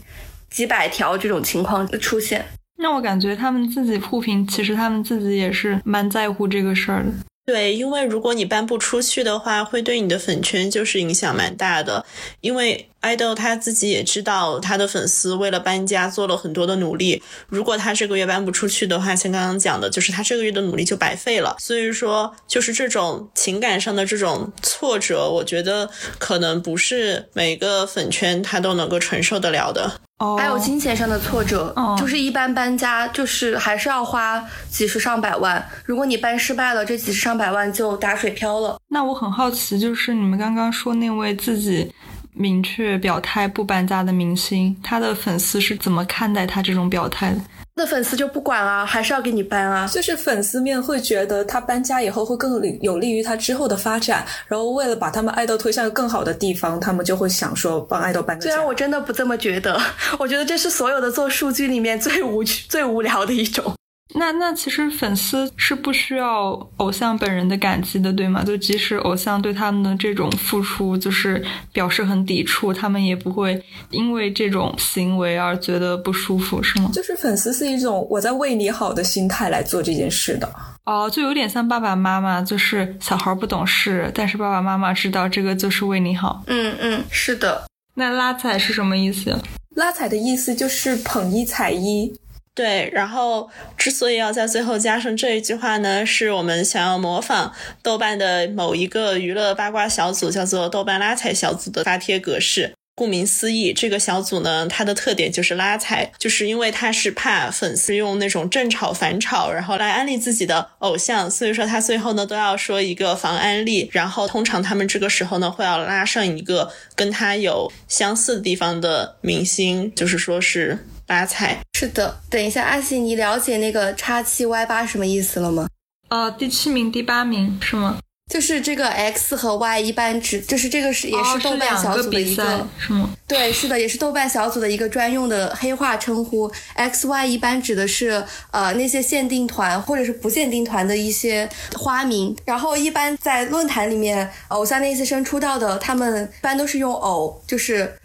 [0.56, 2.46] 几百条这种情况出现。
[2.78, 7.12] 那我感觉他们自己互评，其实他们自己也是蛮在乎这个事儿的。
[7.46, 12.04] 对，因为如果你搬不出去的话，会对你的粉圈就是影响蛮大的。
[12.41, 17.22] 因为爱豆他自己也知道，他的粉丝为了搬家做了很多的努力。
[17.48, 21.56] 如果他这个月搬不出去的话，像刚刚讲的，就是他这个月的努力就白费了。
[21.60, 30.02] 所以说，就是这种情感上的这种挫折，我觉得可能不是每个粉圈他都能够承受得了的。
[30.19, 38.80] 哦，还有金钱上的挫折，哦就是一般搬家就是还是要花几十上百万，如果你搬失败了，这几十上百万就打水漂了。
[38.88, 41.91] 那我很好奇，就是你们刚刚说那位自己
[42.36, 47.38] 明确表态不搬家的明星，他的粉丝是怎么看待他这种表态的？
[47.78, 49.86] 那粉丝就不管啊，还是要给你搬啊。
[49.88, 58.52] 就是粉丝面会觉得他搬家以后会更利有利于他之后的发展，然后为了把他们爱豆推向更好的地方，他们就会想说帮爱豆搬个家。
[58.52, 59.78] 虽然我真的不这么觉得，
[60.19, 63.74] 我觉得这是所有的做数据里面最无趣、最无聊的一种。
[64.13, 68.44] 那那其实粉丝是不需要偶像本人的感激的，对吗？
[68.44, 76.91] 就即使偶像对他们的这种付出就是表示很抵触，他们也不会因为这种行为而觉得不舒服，是吗？
[76.94, 80.48] 就是粉丝是一种我在为你好的心态来做这件事的。
[80.86, 86.44] 哦，就有点像爸爸妈妈，就是小孩不懂事，但是爸爸妈妈知道这个就是为你好。
[86.46, 87.65] 嗯嗯，是的。
[87.96, 89.36] 那拉踩是什么意思？
[89.76, 92.13] 拉踩的意思就是捧一踩一，
[92.56, 102.72] 对，然后之所以要在最后加上这一句话呢，是我们想要模仿豆瓣的某一个娱乐八卦小组，叫做豆瓣拉踩小组的发帖格式。
[102.98, 121.60] 顾名思义，这个小组呢，它的特点就是拉踩，就是因为它是怕粉丝用那种正炒反炒，然后来安利自己的偶像，所以说他最后呢都要说一个防安利，然后通常他们这个时候呢会要拉上一个跟他有相似地方的明星，就是说是拉踩。
[121.74, 125.68] 是的，等一下，阿喜，你了解那个叉七 Y 八什么意思了吗？
[126.10, 127.98] 呃，第七名、第八名是吗？
[128.32, 133.12] 就是这个 X 和 Y 一般指，就是这个是也哦是豆瓣小组的一比赛是吗？
[133.28, 136.52] 对，是的，也是豆瓣小组的一个专用的黑话称呼。
[136.74, 147.96] X Y 一般指的是呃那些限定团或者是不限定团的一些花名，然后一般在论坛里面，偶像练习生出道的，他们一般都是用偶，就是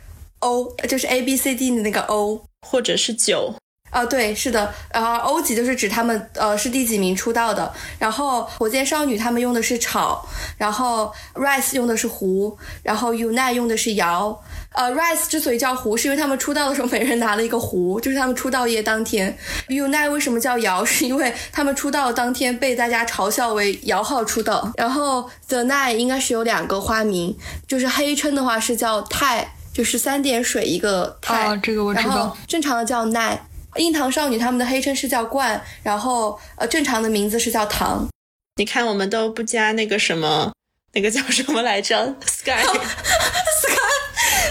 [0.40, 2.42] O，就是 A B C D 的那个 O。
[2.66, 3.54] 或者是九，
[3.90, 10.24] 啊，对，是的，然后欧几就是指他们呃是第几名出道的，然后火箭少女他们用的是炒，
[10.56, 14.42] 然后 Rise 用的是胡，然后 Unite 用的是摇。
[14.72, 19.36] 呃，Rise 之所以叫胡，是因为他们出道的时候每人拿了一个胡，就是他们出道夜当天。
[19.66, 20.84] Unite 为什么叫摇？
[20.84, 24.70] 是因为他们出道当天被大家嘲笑为摇号出道。
[24.76, 31.48] 然后 The Night 应该是有两个花名，就是黑称的话是叫泰，就是三点水一个太。
[31.48, 33.46] 哦这个我知道正常的叫奈。
[33.76, 38.08] 硬糖少女她们的黑称是叫冠，然后呃正常的名字是叫糖。
[38.56, 40.52] 你看我们都不加那个什么，
[40.92, 42.50] 那个叫什么来着？Sky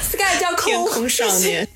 [0.10, 1.68] Sky 叫天空空少年。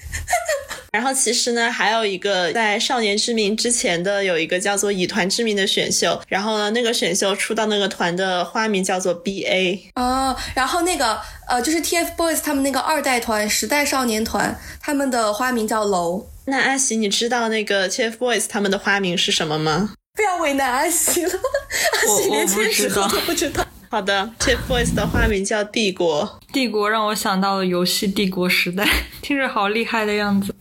[0.94, 9.80] 然后其实呢，还有一个在《少年之名》之前的有一个叫做《以团之名》的选秀，然后呢，那个选秀出道那个团的花名叫做 BA。
[9.96, 16.28] 哦，然后那个呃就是 TFBOYS 他们那个二代团时代少年团，他们的花名叫楼。
[16.46, 19.96] 那阿喜，你知道那个 TFBOYS 他们的花名是什么吗？
[20.16, 23.66] 不要为难阿喜了， 阿喜连我不这时候都不知道。
[23.90, 26.40] 好的，TFBOYS 的花名叫帝国。
[26.52, 28.88] 帝国让我想到了游戏帝国时代，
[29.24, 30.54] 听着好厉害的样子。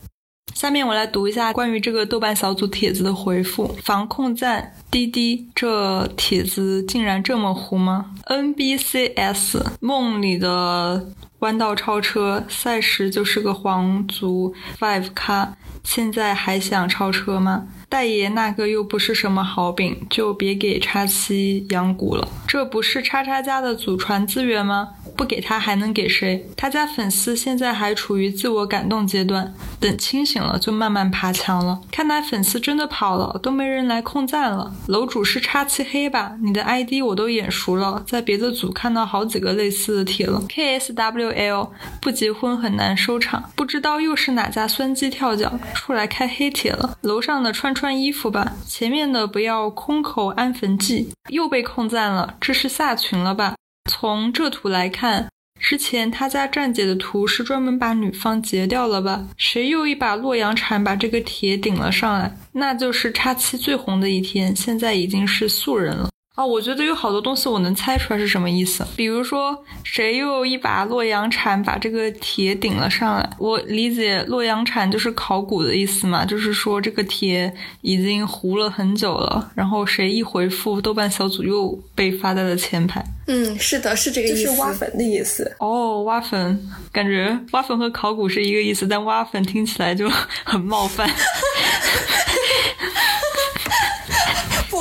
[0.55, 3.75] 下面我来读一下关于这个豆瓣小组帖子的回复。
[3.83, 11.09] 防控站滴滴，这帖子竟然这么糊吗？NBCS 梦里的
[11.41, 17.67] 弯道超车赛时就是个皇族 Five 咖，现在还想超车吗？
[17.93, 22.27] 大爷那个又不是什么好饼，就别给叉七养蛊了。
[22.49, 24.89] 这不是叉叉家的祖传资源吗？
[25.15, 26.43] 不给他还能给谁？
[26.57, 31.79] 他家粉丝现在还处于自我感动阶段，等清醒了就慢慢爬墙了。
[31.91, 34.73] 看来粉丝真的跑了，都没人来控赞了。
[34.87, 36.33] 楼主是叉七黑吧？
[36.43, 40.43] 你的 ID 我都眼熟了，在别的组看到好几个类似的帖了。
[40.49, 41.69] KSWL
[42.01, 46.97] 不结婚很难收场，不知道又是哪家酸鸡跳脚出来开黑帖了。
[47.03, 53.57] 楼上的穿穿衣服吧，前面的不要空口安坟祭，又被控赞了，这是下群了吧？
[53.91, 59.27] 从这图来看，之前他家站姐的图是专门把女方截掉了吧？
[59.37, 62.33] 谁又一把洛阳铲把这个帖顶了上来？
[62.53, 66.09] 那就是叉七最红的一天，现在已经是素人了。
[66.35, 68.87] 啊，我觉得有好多东西我能猜出来是什么意思。
[68.97, 73.31] 比如说，谁又一把洛阳铲把这个铁顶了上来？
[73.39, 77.53] 我理解洛阳铲就是考古的意思嘛，就是说这个铁
[77.83, 79.51] 已经糊了很久了。
[79.55, 83.05] 然后谁一回复，豆瓣小组又被发在了前排。
[83.27, 85.55] 嗯，是的，是这个意思，就是挖坟的意思。
[85.59, 86.59] 哦，挖坟，
[86.91, 90.09] 感觉挖坟和考古是一个意思，但挖坟听起来就
[90.45, 91.07] 很冒犯。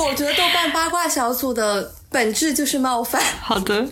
[0.02, 3.22] 不，我觉得豆瓣八卦小组的本质就是冒犯。
[3.40, 3.88] 好的，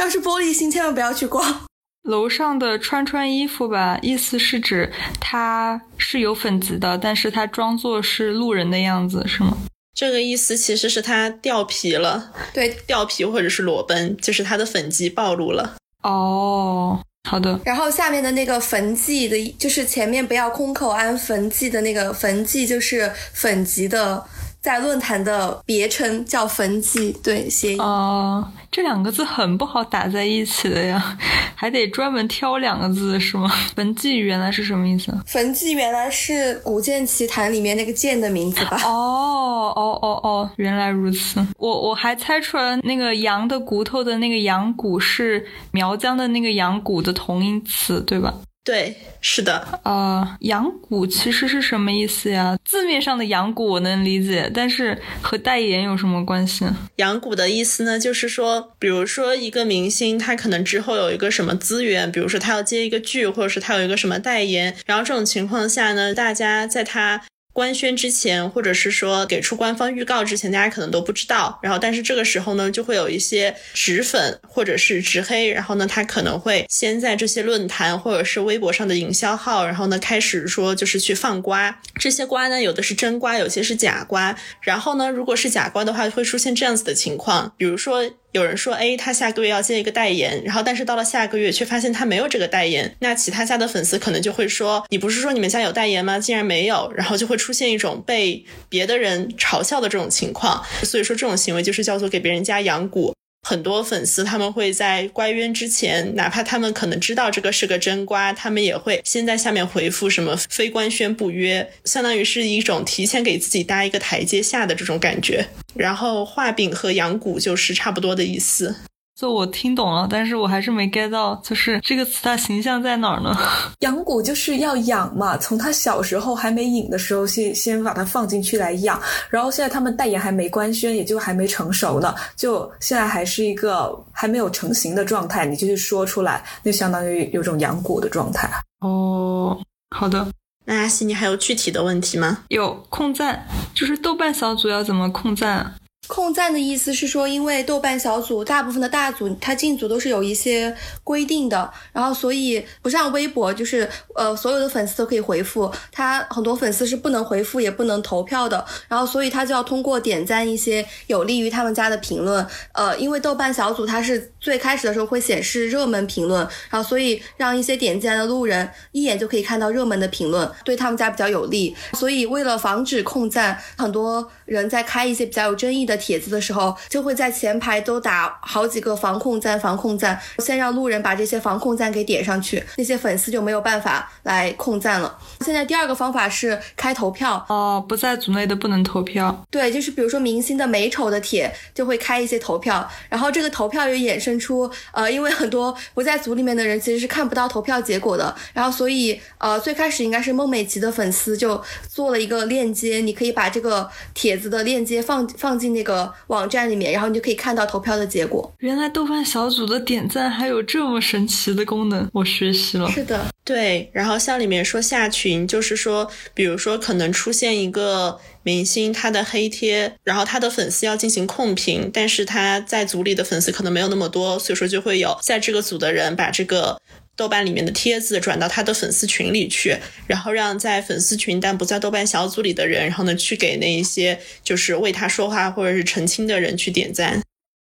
[0.00, 1.62] 要是玻璃心，千万不要去逛。
[2.02, 9.56] 楼上的穿穿衣服吧，意思是指他是有粉籍的，但是他装作是路人的样子，是吗？
[9.94, 15.76] 这个意思其实是他掉皮了，对，掉皮或者是裸奔，就是他的粉迹暴露了。
[16.02, 17.00] 哦，
[17.30, 17.60] 好的。
[17.64, 24.24] 然后下面的那个坟迹的，就是前面不要空口安坟迹的那个坟迹，就是粉籍的。
[24.62, 27.80] 在论坛的别称叫焚寂，对，谐音。
[27.80, 31.18] 哦，这两个字很不好打在一起的呀，
[31.56, 33.50] 还得专门挑两个字是吗？
[33.74, 35.12] 焚寂原来是什么意思？
[35.26, 38.80] 焚寂原来是《古剑奇谭》里面那个剑的名字吧？
[38.86, 41.44] 哦哦哦哦，原来如此。
[41.58, 48.32] 我我还猜出来，那个羊的骨头的那个羊骨是苗疆的那个羊骨的同音词，对吧？
[48.64, 52.56] 对，是的，呃，养蛊其实是什么意思呀？
[52.64, 56.64] 字面上的养蛊我能理解，但是和代言有什么关系？
[56.96, 67.22] 养蛊的意思呢，就是说，比如说一个明星，他可能之后有一个什么资源，比如说他要接一个剧，或者是他有一个什么代言，然后这种情况下呢，大家在他。
[67.52, 71.58] 官宣之前，或者是说给出官方预告之前，大家可能都不知道。
[71.62, 81.80] 然后，但是这个时候呢，就会有一些直粉或者是直黑，然后呢，他可能会先在这些论坛或者是微博上的营销号，然后呢，开始说就是去放瓜。
[81.96, 84.34] 这些瓜呢，有的是真瓜，有些是假瓜。
[84.62, 88.10] 然后呢，如果是假瓜的话，会出现这样子的情况，比如说。
[88.32, 96.18] 有人说，哎，他下个月要接一个代言，然后但是到了下个月却发现他没有这个代言，那其他家的粉丝可能就会说，你不是说你们家有代言吗？
[96.18, 100.64] 竟然没有，然后就会出现一种被别的人嘲笑的这种情况。
[100.82, 103.12] 所以说这种行为就是叫做给别人家养蛊。
[103.48, 115.44] 很多粉丝他们会在乖冤之前，哪怕他们可能知道这个是个真瓜，他们也会先在下面回复什么非官宣不约，相当于是一种提前给自己搭一个台阶下的这种感觉。
[115.74, 118.76] 然后画饼和养蛊就是差不多的意思。
[119.22, 123.32] 就我听懂了，但是我还是没 get 到，就是这个词它形象在哪儿呢？
[123.78, 129.00] 养蛊就是要养嘛，从他小时候还没引的时候，先先把它放进去来养，
[129.30, 138.50] 然后现在他们代言还没官宣，也就还没成熟呢，就现在还是一个还没有成型的状态，你就去说出来，就相当于有种养蛊的状态。
[138.80, 139.56] 哦，
[139.94, 140.26] 好的。
[140.64, 142.38] 那阿西，你还有具体的问题吗？
[142.48, 145.72] 有控赞，就是豆瓣小组要怎么控赞？
[146.08, 175.96] 控赞的意思是说，因为豆瓣小组大部分的大组，他进组都是有一些规定的，然后所以不像微博，就是呃所有的粉丝都可以回复，他很多粉丝是不能回复也不能投票的，然后所以他就要通过点赞一些有利于他们家的评论，呃，因为豆瓣小组它是最开始的时候会显示热门评论，然后所以让一些点进来的路人一眼就可以看到热门的评论，对他们家比较有利，所以为了防止控赞，很多人在开一些比较有争议的。
[176.02, 185.16] 帖子的时候，就会在前排都打好几个防控赞，防控赞，先让路人把这些防控赞给点上去，那些粉丝就没有办法来控赞了。
[185.42, 189.46] 现在第二个方法是开投票哦，不在组内的不能投票。
[189.48, 206.12] 对，就是比如说明星的美丑的帖就会开一些投票，然后这个投票又衍生出，呃，因为很多不在组里面的人其实是看不到投票结果的，然后所以呃最开始应该是孟美岐的粉丝就做了一个链接，你可以把这个帖子的链接放放进那个。
[206.28, 208.50] 网站里面，然后你就可以看到投票的结果。
[208.58, 212.90] 原来豆瓣小组的点赞还有这么神奇的功能，我学习了。
[212.90, 213.90] 是的，对。
[213.92, 226.80] 然后像里面说下群，就是说，比如说可能出现一个明星他的黑贴，然后他的粉丝要进行控评，但是他在组里的粉丝可能没有那么多，所以说就会有在这个组的人把这个。
[227.14, 229.76] 豆瓣里面的帖子转到他的粉丝群里去，
[230.06, 237.20] 然后让在粉丝群但不在豆瓣小组里的人，然后呢去给那一些就是为他说话或者是澄清的人去点赞。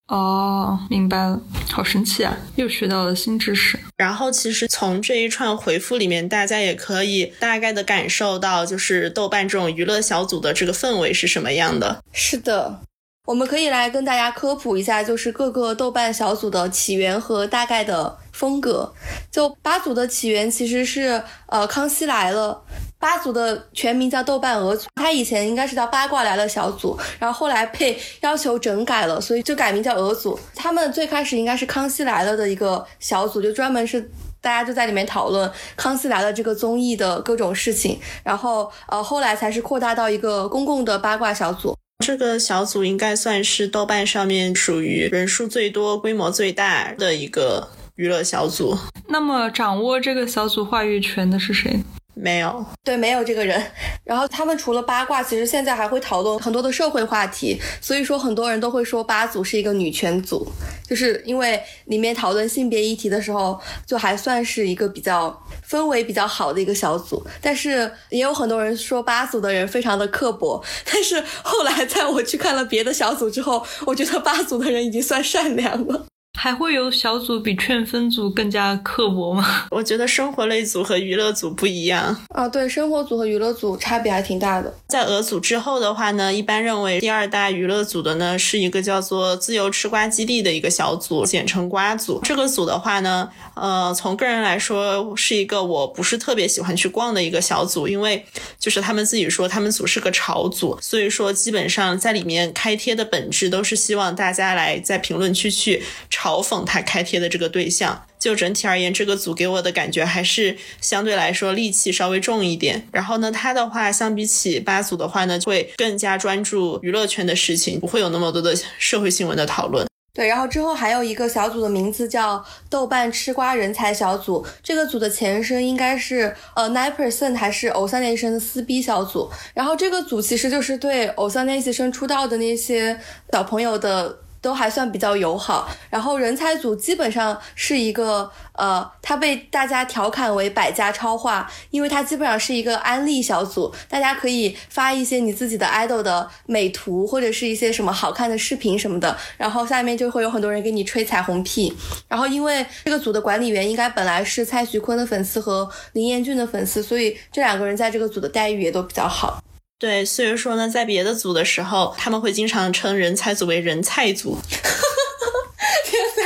[0.07, 3.79] 哦，明白了，好神奇啊，又学到了新知识。
[3.99, 12.01] 然后其实从这一串回复里面，大家也可以大概的感受到，就是豆瓣这种娱乐小组的这个氛围是什么样的。
[12.13, 12.79] 是的。
[13.27, 18.91] 我们可以来跟大家科普一下，就是各个豆瓣小组的起源和大概的风格。
[19.29, 22.63] 就八组的起源其实是呃《康熙来了》
[22.99, 30.37] 八组的全名叫豆瓣鹅组，它以前应该是叫八卦来了小组，然后后来被要求整改了，所以就改名叫鹅组。
[30.53, 34.01] 他们最开始应该是康熙来了的一个小组，就专门是
[34.41, 41.73] 大家就在里面讨论康熙来了这个综艺的各种事情，然后呃后来才是扩大到一个公共的八卦小组。
[42.05, 48.77] 这个小组应该算是豆瓣上面属于人数最多、规模最大的一个娱乐小组。
[49.07, 51.79] 那么掌握这个小组话语权的是谁？
[52.21, 53.63] 没有，对，没有这个人。
[54.03, 57.57] 然后他们除了八卦，其实现在还会讨论很多的社会话题。
[57.79, 60.45] 所以说，很多人都会说八组是一个女权组，
[60.85, 67.25] 就是因为里面讨论性别议题的时候，就还算是一个比较氛围比较好的一个小组。
[67.41, 70.61] 但是也有很多人说八组的人非常的刻薄。
[70.91, 76.05] 但是后来在我去看了别的小组之后，我觉得八组的人已经算善良了。
[76.41, 79.65] 还会有小组比劝分组更加刻薄吗？
[79.71, 82.47] 我觉得生活类组和娱乐组不一样啊。
[82.47, 84.73] 对，生活组和娱乐组差别还挺大的。
[84.87, 92.21] 在俄组之后的话呢，一般认为第二大娱乐组的呢是一个叫做自由吃瓜基地的一个小组，简称瓜组。
[92.23, 98.25] 这个组的话呢，呃，从个人来说是一个我不是特别喜欢去逛的一个小组，因为
[98.57, 105.83] 就是他们自己说他们组是个潮组，所以说基本上在里面开贴的本质都是希望大家来在评论区去
[106.29, 108.05] 嘲讽他开贴的这个对象。
[108.19, 112.85] 就整体而言，这个组给我的感觉还是相对来说戾气稍微重一点。
[112.91, 119.87] 然后呢，他的话相比起八组的话呢，会更加专注娱乐圈的事情，不会有那么多的社会新闻的讨论。
[120.13, 129.29] 对，然后之后还有一个小组的名字叫豆瓣吃瓜人才小组，这个组的前身应该是呃 Nine Percent 还是偶像练习生的撕逼小组。
[129.53, 132.99] 然后这个组其实就是对偶像练习生出道的那些
[133.31, 134.19] 小朋友的。
[134.41, 151.73] 都还算比较友好，然后人才组基本上是一个，呃，它被大家调侃为百家超话，因为它基本上是一个安利小组，大家可以发一些你自己的 idol 的美图或者是一些什么好看的视频什么的，然后下面就会有很多人给你吹彩虹屁，
[152.07, 159.43] 然后因为这个组的管理员应该本来是蔡徐坤的粉丝和林彦俊的粉丝，所以这两个人在这个组的待遇也都比较好。
[159.79, 164.37] 对，所以说呢，在别的组的时候，他们会经常称人才组为人菜组。
[164.51, 166.23] 天哪，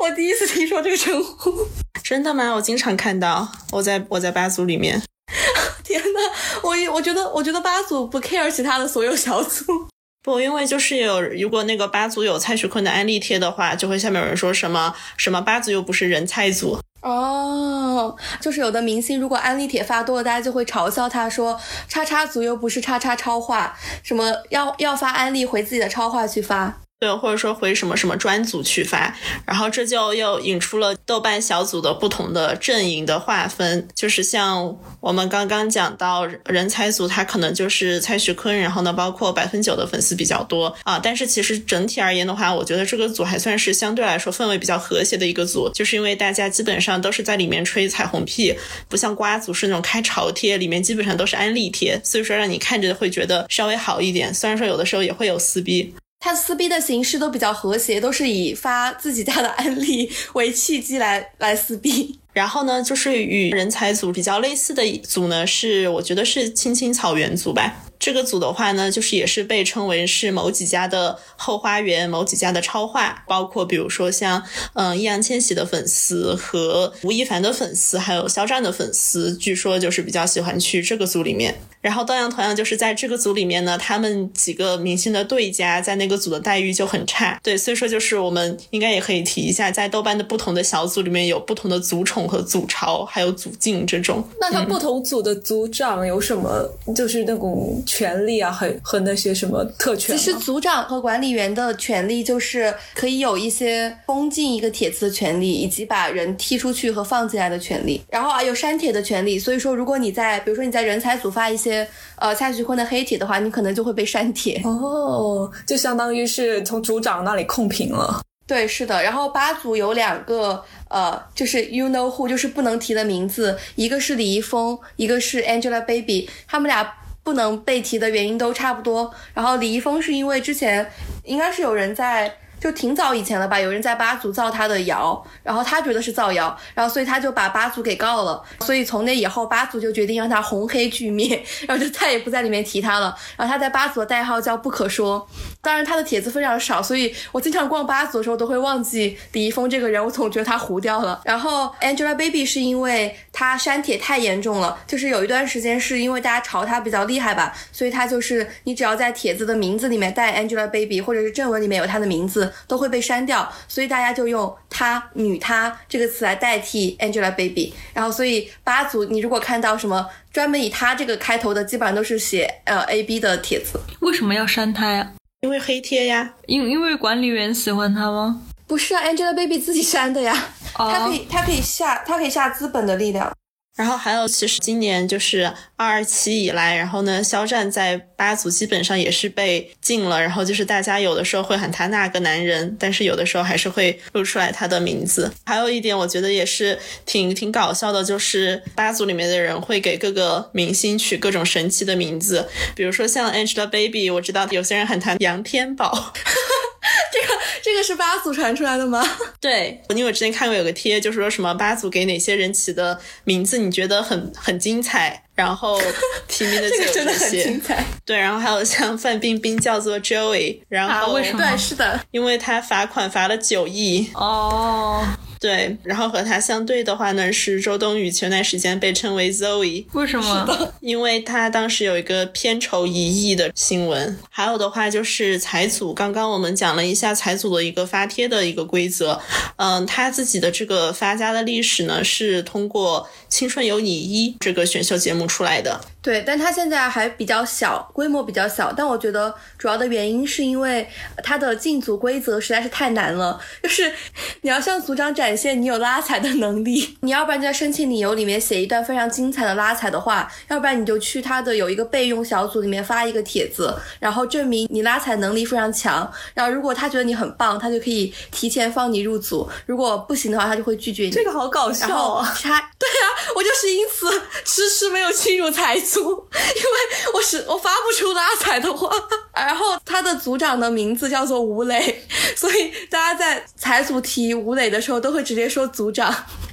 [0.00, 1.66] 我第一次听说这个称呼。
[2.04, 2.54] 真的吗？
[2.54, 5.02] 我经常看到，我在我在八组里面。
[5.82, 6.20] 天哪，
[6.62, 9.88] 我我觉得我觉得八组不 care 其他的所有小组。
[10.24, 16.78] 不，因为就是有，如果那个八组有蔡徐坤的安利贴的话，就会下面有人说什么什么八组又不是人菜组。
[17.02, 26.80] 哦，就是有的明星如果安利帖发多了，大家就会嘲笑他说叉叉组又不是叉叉超话，什么要要发安利回自己的超话去发。
[27.04, 33.86] 对，或者说回什么什么专组去发，然后这就又引出了豆瓣小组的不同的阵营的划分。
[33.94, 40.98] 就是像我们刚刚讲到人才组，它可能就是蔡徐坤，然后呢，包括百分九的粉丝比较多啊。
[40.98, 48.54] 但是其实整体而言的话，我觉得这个组还算是相对来说氛围比较和谐的一个组，就是因为大家基本上都是在里面吹彩虹屁，
[48.88, 54.32] 不像瓜组是那种开潮贴，里面基本上都是安利贴，所以说让你看着会觉得稍微好一点。
[54.32, 55.92] 虽然说有的时候也会有撕逼。
[56.24, 62.18] 他撕逼的形式都比较和谐，都是以发自己家的案例为契机来来撕逼。
[62.32, 67.84] 然后呢，就是与人才组比较类似的一组呢，是我觉得是青青草原组吧。
[68.04, 74.42] 这个组的话呢，就是也是被称为是某几家的后花园，某几家的超话，包括比如说像
[74.74, 81.58] 嗯易烊千玺的粉丝和吴亦凡的粉丝，还有肖战的粉丝，据说就是比较喜欢去这个组里面。
[81.80, 87.38] 然后，当然同样就是在这个组里面呢，他们几个明星的对家在那个组的待遇就很差。
[87.42, 94.22] 对，所以说就是我们应该也可以提一下，在豆瓣的不同的小组里面有不同的组宠和组潮，还有组静这种。
[94.40, 97.82] 那他不同组的组长有什么就是那种？
[97.94, 100.16] 权利啊，和和那些什么特权？
[100.16, 109.38] 其实组长和管理员的权利就是可以有一些封禁一个帖子的权利，以及把人踢出去和放进来的权利，然后啊有删帖的权利。
[109.38, 111.86] 所以说，如果你在比如说你在人才组发一些
[112.16, 114.60] 呃蔡徐坤的黑帖的话，你可能就会被删帖。
[114.66, 118.20] 哦，就相当于是从组长那里控评了。
[118.44, 119.00] 对，是的。
[119.04, 126.92] 然后八组有两个呃，就是 you know who，就是不能提的名字，一个是李易峰，一个是 Angelababy，他们俩。
[127.24, 129.12] 不能被提的原因都差不多。
[129.32, 130.88] 然后李易峰是因为之前
[131.24, 138.42] 应该是有人在，就挺早以前了吧，有人在八组造他的谣，然后他觉得是造谣，然后所以他就把八组给告了。
[138.60, 143.16] 所以从那以后，八组就决定让他红黑俱灭， 然后就再也不在里面提他了。
[143.36, 145.26] 然后他在八组的代号叫不可说。
[145.64, 151.20] 当然他的帖子非常少，所以我经常逛八组的时候都会忘记李易峰这个人，我总觉得他糊掉了。
[151.24, 167.72] 然后 Angelababy 是因为他删帖太严重了，就是有一段时间是因为大家嘲他比较厉害吧，所以他就是你只要在帖子的名字里面带 Angelababy，或者是正文里面有他的名字，都会被删掉，所以大家就用他女他这个词来代替 Angelababy。
[167.94, 173.78] 然后所以八组你如果看到什么专门以他这个开头的，基本上都是写呃 A B 的帖子。
[174.00, 175.12] 为什么要删他呀？
[175.44, 178.40] 因为黑贴呀，因因为管理员喜欢他吗？
[178.66, 180.34] 不是啊，Angelababy 自己删的呀，
[180.72, 183.30] 他可以他可以下他可以下资本的力量。
[183.76, 190.20] 然后还有，其实今年就是二二七以来，然后呢，肖战在八组基本上也是被禁了。
[190.20, 195.32] 然后就是大家有的时候会喊他那个男人，但是有的时候还是会露出来他的名字。
[195.44, 206.12] 还有一点，我觉得也是挺挺搞笑的，就是八组里面的人会给各个明星取各种神奇的名字，比如说像 Angelababy，我知道有些人喊他杨天宝。
[207.12, 209.02] 这个这个是八组传出来的吗？
[209.40, 215.80] 对，因为我之前看过有个贴，就是说什么八组给哪些人起的名字，你觉得很很精彩，然后
[216.28, 217.44] 提名的就有真的这些。
[217.44, 217.84] 很精彩。
[218.04, 225.04] 对，然后还有像范冰冰叫做 Joey，然后、啊为什么对，是的，因为他罚款罚了九亿，哦，
[225.44, 230.72] 对，然后和他相对的话呢是周冬雨，前段时间被称为 Zoe，为什么？
[230.80, 234.16] 因为他当时有一个片酬一亿的新闻。
[234.30, 239.20] 还有的话就是财组，刚刚我们讲了一下财组的一个发帖的一个规则，
[239.56, 245.78] 嗯，他自己的这个发家的历史呢是通过《青春有你一》这个选秀节目出来的。
[246.00, 248.72] 对，但他现在还比较小，规模比较小。
[248.72, 250.86] 但我觉得主要的原因是因为
[251.22, 253.92] 他的进组规则实在是太难了，就是
[254.40, 266.10] 你要向组长展现你有拉踩的能力， 你要不然就在申请理由里面写一段非常精彩的拉踩的话，要不然你就去他的有一个备用小组里面发一个帖子，然后证明你拉踩能力非常强。
[266.34, 271.10] 然后如果他觉得你很棒，他就可以提前放你入组；如果不行的话，他就会拒绝你。
[271.10, 272.36] 这个好搞笑啊！
[272.42, 274.10] 他对啊，我就是因此
[274.44, 278.88] 迟迟没有进入财组， 因为我是我发不出拉踩的话。
[279.34, 282.04] 然后他的组长的名字叫做吴磊，
[282.36, 286.08] 所以大家在财组提吴磊的时候都会直接说组长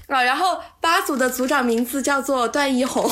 [0.07, 0.23] 啊。
[0.23, 3.11] 然后八组的组长名字叫做段奕宏。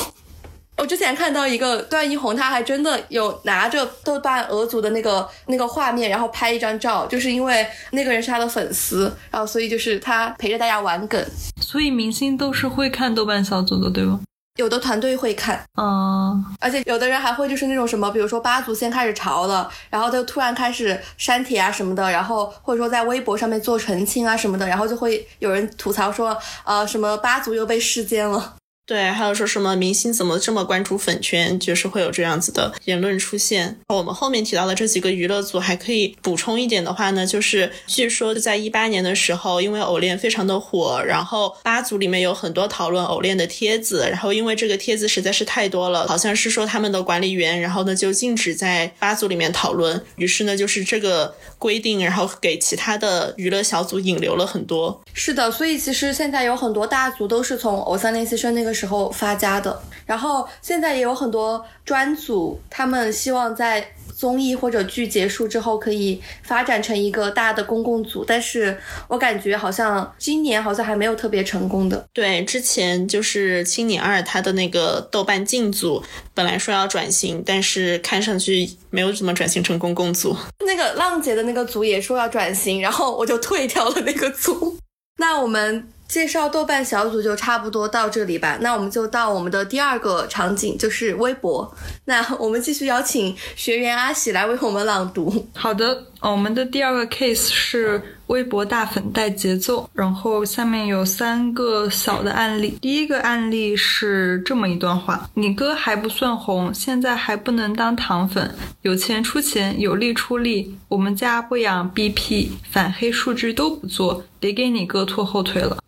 [0.76, 11.22] 我之前看到一个段奕宏，他还真的有拿着豆瓣俄组的那个那个画面，然后拍一张照，就是因为那个人是他的粉丝，然后所以就是他陪着大家玩梗。
[11.60, 14.20] 所以明星都是会看豆瓣小组的，对吗？
[14.60, 28.56] 有的团队会看，嗯，而且有的人还会就是那种什么，比如说八组先开始潮了，然后就突然开始删帖啊什么的，然后或者说在微博上面做澄清啊什么的，然后就会有人吐槽说，呃，什么八组又被视奸了。
[28.90, 33.78] 对，还有说什么明星怎么这么关注粉圈，就是会有这样子的言论出现。
[33.86, 55.00] 我们后面提到的这几个娱乐组还可以补充一点的话呢，就是据说在一八年的时候，因为偶练非常的火，然后八组里面有很多讨论偶练的帖子，然后因为这个帖子实在是太多了，好像是说他们的管理员，然后呢就禁止在八组里面讨论，于是呢就是这个规定，然后给其他的娱乐小组引流了很多。
[55.12, 63.86] 是的，所以其实现在有很多大组都是从偶像练习生那个时候发家的，然后现在也有很多专组，他们希望在
[64.20, 72.06] 综艺或者剧结束之后可以发展成一个大的公共组，但是我感觉好像今年好像还没有特别成功的。
[72.12, 76.04] 对，之前就是《青你二》它的那个豆瓣进组，
[76.34, 80.36] 本来说要转型，但是看上去没有怎么转型成公共组。
[80.66, 84.76] 那个浪姐的那个组也说要转型，然后我就退掉了那个组。
[85.16, 88.58] 那我们介绍豆瓣小组就差不多到这里吧。
[88.60, 91.72] 那我们就到我们的第二个场景，就是微博。
[92.04, 95.46] 那我们继续邀请学员阿喜来为我们朗读。
[95.54, 102.76] 好的，我们的第二个 case 是微博大粉带节奏，然后下面有三个小的案例。
[102.82, 108.52] 第一个案例是这么一段话：你哥还不算红，现在还不能当糖粉，
[108.82, 110.76] 有钱出钱，有力出力。
[110.88, 115.78] 我们家不养 BP，反黑数据都不做，别给你哥拖后腿了。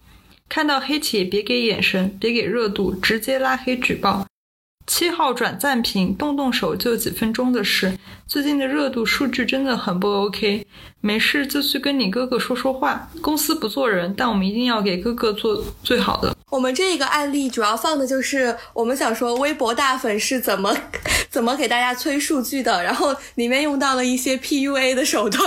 [0.53, 4.27] 看到黑帖别给眼神，别给热度，直接拉黑举报。
[4.87, 7.97] 七号转赞评，动动手就几分钟的事。
[8.27, 10.67] 最近的热度数据真的很不 OK，
[11.01, 13.09] 没事就去跟你哥哥说说话。
[13.23, 16.37] 公司不做人，但我们一定要给哥哥做最好的。
[16.51, 20.77] 我们这个案例主要放的就是我们想说微博大粉是怎么
[21.31, 25.43] 怎么给大家催数据的，然后里面用到了一些 PUA 的手段。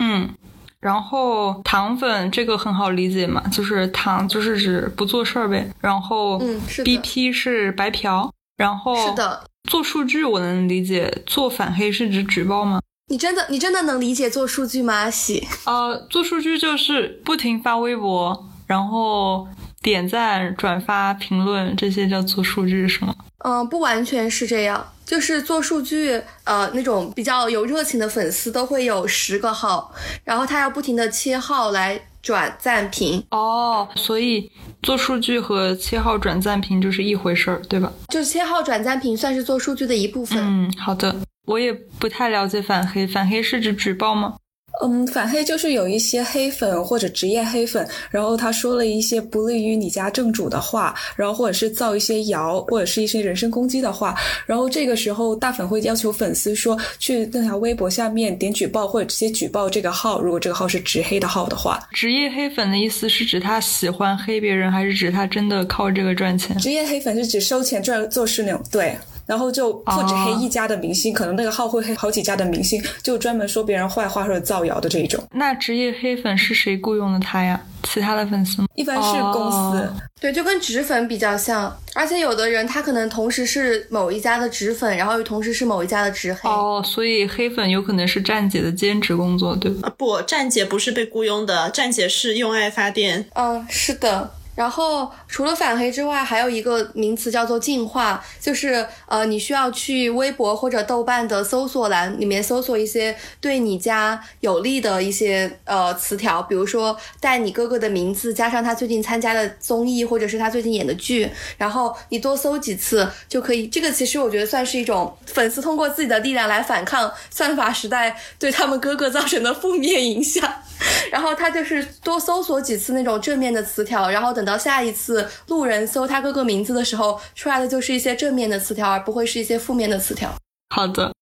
[0.00, 0.34] 嗯，
[0.80, 5.68] 然后糖粉这个很好理解嘛，就是糖就是指不做事儿呗。
[5.80, 12.80] 然后嗯是的 BP 是白嫖，然后是的，做数据我能理解，做反黑是指举报吗？
[13.10, 14.94] 你真的你真的能理解做数据吗？
[14.94, 15.46] 阿喜？
[15.64, 19.48] 呃，做数据就是不停发微博，然后
[19.82, 23.14] 点赞、转发、评论，这些叫做数据是吗？
[23.44, 29.92] 嗯，不完全是这样，就是做数据，呃，那种比较有热情的粉丝都会有十个号，
[30.24, 33.24] 然后他要不停的切号来转赞评。
[33.30, 34.50] 哦，所以
[34.82, 37.92] 做数据和切号转赞评就是一回事儿，对吧？
[38.08, 40.38] 就切号转赞评算是做数据的一部分。
[40.42, 41.14] 嗯，好的。
[41.46, 44.34] 我也不太了解反黑，反黑是指举报吗？
[44.82, 54.14] 嗯，反黑就是有一些黑粉或者职业黑粉，然后他说了一些不利于你家正主的话，然后或者是造一些谣，或者是一些人身攻击的话，
[54.46, 61.80] 然后这个时候大粉会要求粉丝说去那条微博下面点举报或者直接举报这个号，如果这个号是直黑的号的话。
[61.92, 66.56] 职业黑粉的意思是指他喜欢黑别人，还是指他真的靠这个赚钱？
[66.58, 68.96] 职业黑粉是指收钱赚做事那种，对。
[69.28, 75.22] 然后就不止黑一家的明星，可能那个号会黑好几家的明星，就专门说别人坏话或者造谣的这一种。
[75.32, 77.60] 那职业黑粉是谁雇佣的他呀？
[77.82, 78.68] 其他的粉丝吗？
[78.74, 81.74] 一般是公司，对，就跟纸粉比较像。
[81.94, 86.48] 而且有的人他可能同时是某一家的纸粉，然后又同时是某一家的直黑。
[86.48, 89.92] 哦，所以黑粉有可能是站姐的兼职工作，对吧？
[89.98, 93.28] 不，站姐不是被雇佣的，站姐是用爱发电。
[93.34, 94.32] 嗯，是的。
[94.58, 113.68] 然后除了反黑之外，还有一个名词叫做净化，就是呃，你需要去微博或者豆瓣的搜索栏里面搜索一些对你家有利的一些呃词条，比如说带你哥哥的名字，加上他最近参加的综艺或者是他最近演的剧，然后你多搜几次就可以。
[113.68, 120.52] 这个其实我觉得算是一种粉丝通过自己的力量来反抗算法时代对他们哥哥造成的负面影响。
[121.10, 130.34] 然后他就是多搜索几次那种正面的词条，然后等到下一次路人搜他哥哥名字的时候，出来的就是一些正面的词条，而不会是一些负面的词条。
[130.74, 131.12] 好的，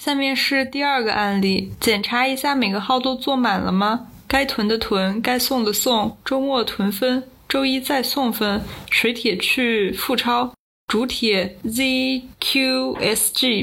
[0.00, 4.08] 下面是第二个案例，检查一下每个号都坐满了吗？
[4.26, 8.60] 该囤的囤，该送的送，周末囤分，周一再送分。
[8.90, 10.52] 水帖去付钞，
[10.86, 12.26] 主帖 zqsg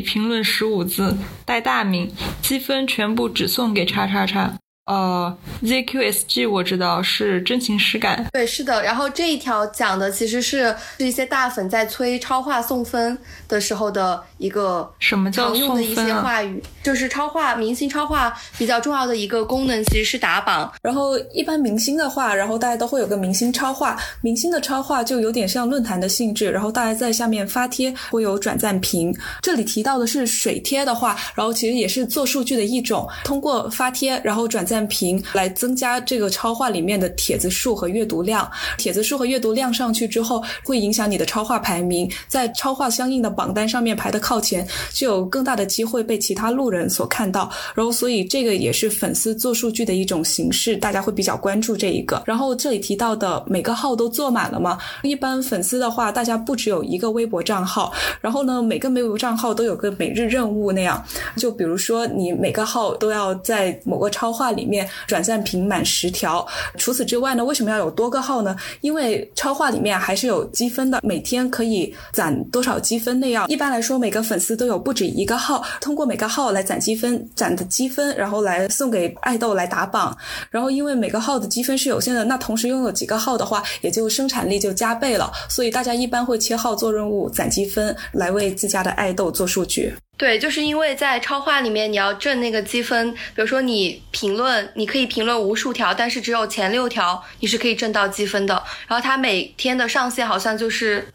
[0.03, 1.15] 评论十五字
[1.45, 4.57] 带大名，积分全部只送给叉叉叉。
[4.85, 8.83] 呃，ZQSG 我知道是真情实感，对，是的。
[8.83, 13.17] 然后这一条讲的其实是是一些大粉在催超话送分
[13.47, 20.71] 的时候的一个什么叫常用的一些话语，就是超话明星超话比较重要的一个功能其实是打榜。
[20.83, 29.11] 然后一般明星的话，然后大家都会有个明星超话，明星的超话就有点像论坛的性质，然后大家在下面发帖会有转赞评。
[29.41, 34.74] 这里提到的是水贴的话，然后其实也是做数据的一种，通过发帖然后转赞。
[34.75, 47.49] 赞评来增加这个超话里面的帖子数和阅读量，帖子数和阅读量上去之后，会影响你的超话排名，在超话相应的榜单上面排的靠前，就有更大的机会被其他路人所看到。
[47.73, 52.21] 然后，所以这个也是粉丝做数据的一种形式，大家会比较关注这一个。
[52.25, 54.77] 然后这里提到的每个号都做满了吗？
[55.03, 61.01] 一般粉丝的话，大家不只有一个微博账号，然后呢，每个微博账号都有个每日任务那样。
[61.37, 64.64] 就比如说，你每个号都要在某个超话里。
[64.65, 66.45] 面转赞评满十条。
[66.77, 68.55] 除此之外呢，为什么要有多个号呢？
[68.81, 73.47] 因为超话里面还是有积分的，每天可以攒多少积分那样。
[73.47, 80.15] 一般来说，每个粉丝都有不止一个号，通过每个号来攒积分，攒的积分然后来送给爱豆来打榜。
[80.49, 85.31] 然后因为每个号的积分是有限的，那同时拥有几个号的话，也就生产力就加倍了。
[85.49, 89.93] 所以大家一般会切号做任务，攒积分来为自家的爱豆做数据。
[90.17, 93.11] 对，就是因为在超话里面，你要挣那个积分。
[93.11, 98.53] 比如说你评论，你可以评论无数条，但是只有前六条你是可以挣到积分的。
[98.87, 101.11] 然后它每天的上限好像就是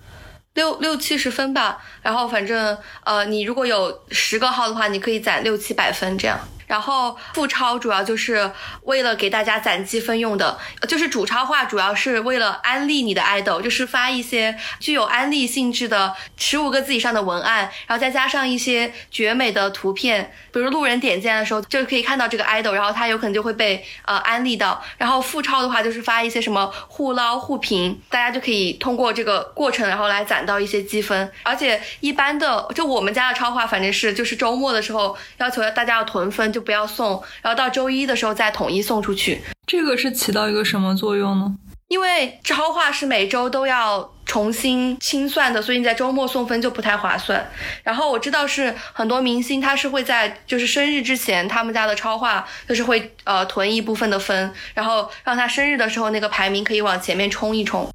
[0.52, 1.82] 六六七十分吧。
[2.02, 6.38] 然后反正呃，你如果有十个号的话，你可以攒六七百分这样。
[6.70, 8.48] 然后副超主要就是
[8.84, 10.56] 为了给大家攒积分用的，
[10.86, 24.80] 就是主超话主要是为了安利你的爱豆，就是发一些具有安利性质的十五个字以上的文案，然后再加上一些绝美的图片，比如路人点赞的时候就可以看到这个爱豆，然后他有可能就会被呃安利到。
[24.96, 31.28] 然后副超的话就是发一些什么互捞互评，大家就可以通过这个过程然后来攒到一些积分。
[31.42, 36.59] 而且一般的就我们家的超话反正是就是周末的时候要求大家要囤分就。
[36.60, 39.40] 不要送，然后到周一的时候再统一送出去。
[39.66, 41.54] 这个是起到一个什么作用呢？
[41.88, 47.50] 因为超话是每周都要重新清算的，所以你在周末送分就不太划算。
[47.82, 57.88] 然后我知道是很多明星他是会在就是生日之前，他们家的超话就是会呃囤一部分的分，然后让他生日的时候那个排名可以往前面冲一冲。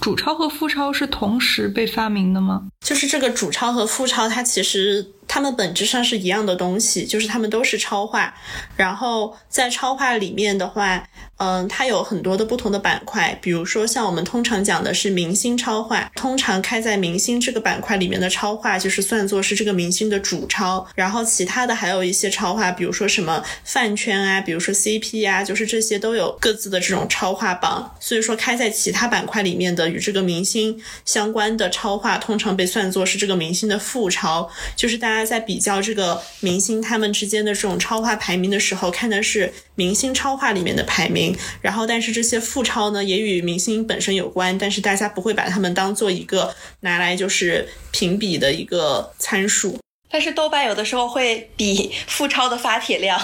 [0.00, 2.62] 主超和副超是同时被发明的吗？
[2.80, 5.06] 就是这个主超和副超，它其实。
[5.34, 8.34] 它们本质上是一样的东西，就是它们都是超话。
[8.76, 11.08] 然后在超话里面的话，
[11.38, 13.38] 嗯，它有很多的不同的板块。
[13.40, 20.86] 比如说，像我们通常讲的是明星超话，通常开在明星这个板块里面的超话，就是算作是这个明星的主超。
[20.94, 27.96] 然后其他的还有一些超话，比如说什么饭圈啊，比如说 CP 啊，就是这些都有各自的这种超话榜。
[27.98, 35.21] 所以说，开在其他板块里面的与这个明星相关的超话，通常被算作是这个明星的副超，就是大家。
[35.24, 49.78] 在比较这个明星他们之间的这种超话排名的时候，看的是明星超话里面的排名，然后但是这些副超呢也与明星本身有关，但是大家不会把他们当做一个拿来就是评比的一个参数。
[50.10, 53.18] 但是豆瓣有的时候会比副超的发帖量，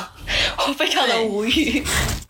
[0.66, 1.82] 我非常的无语。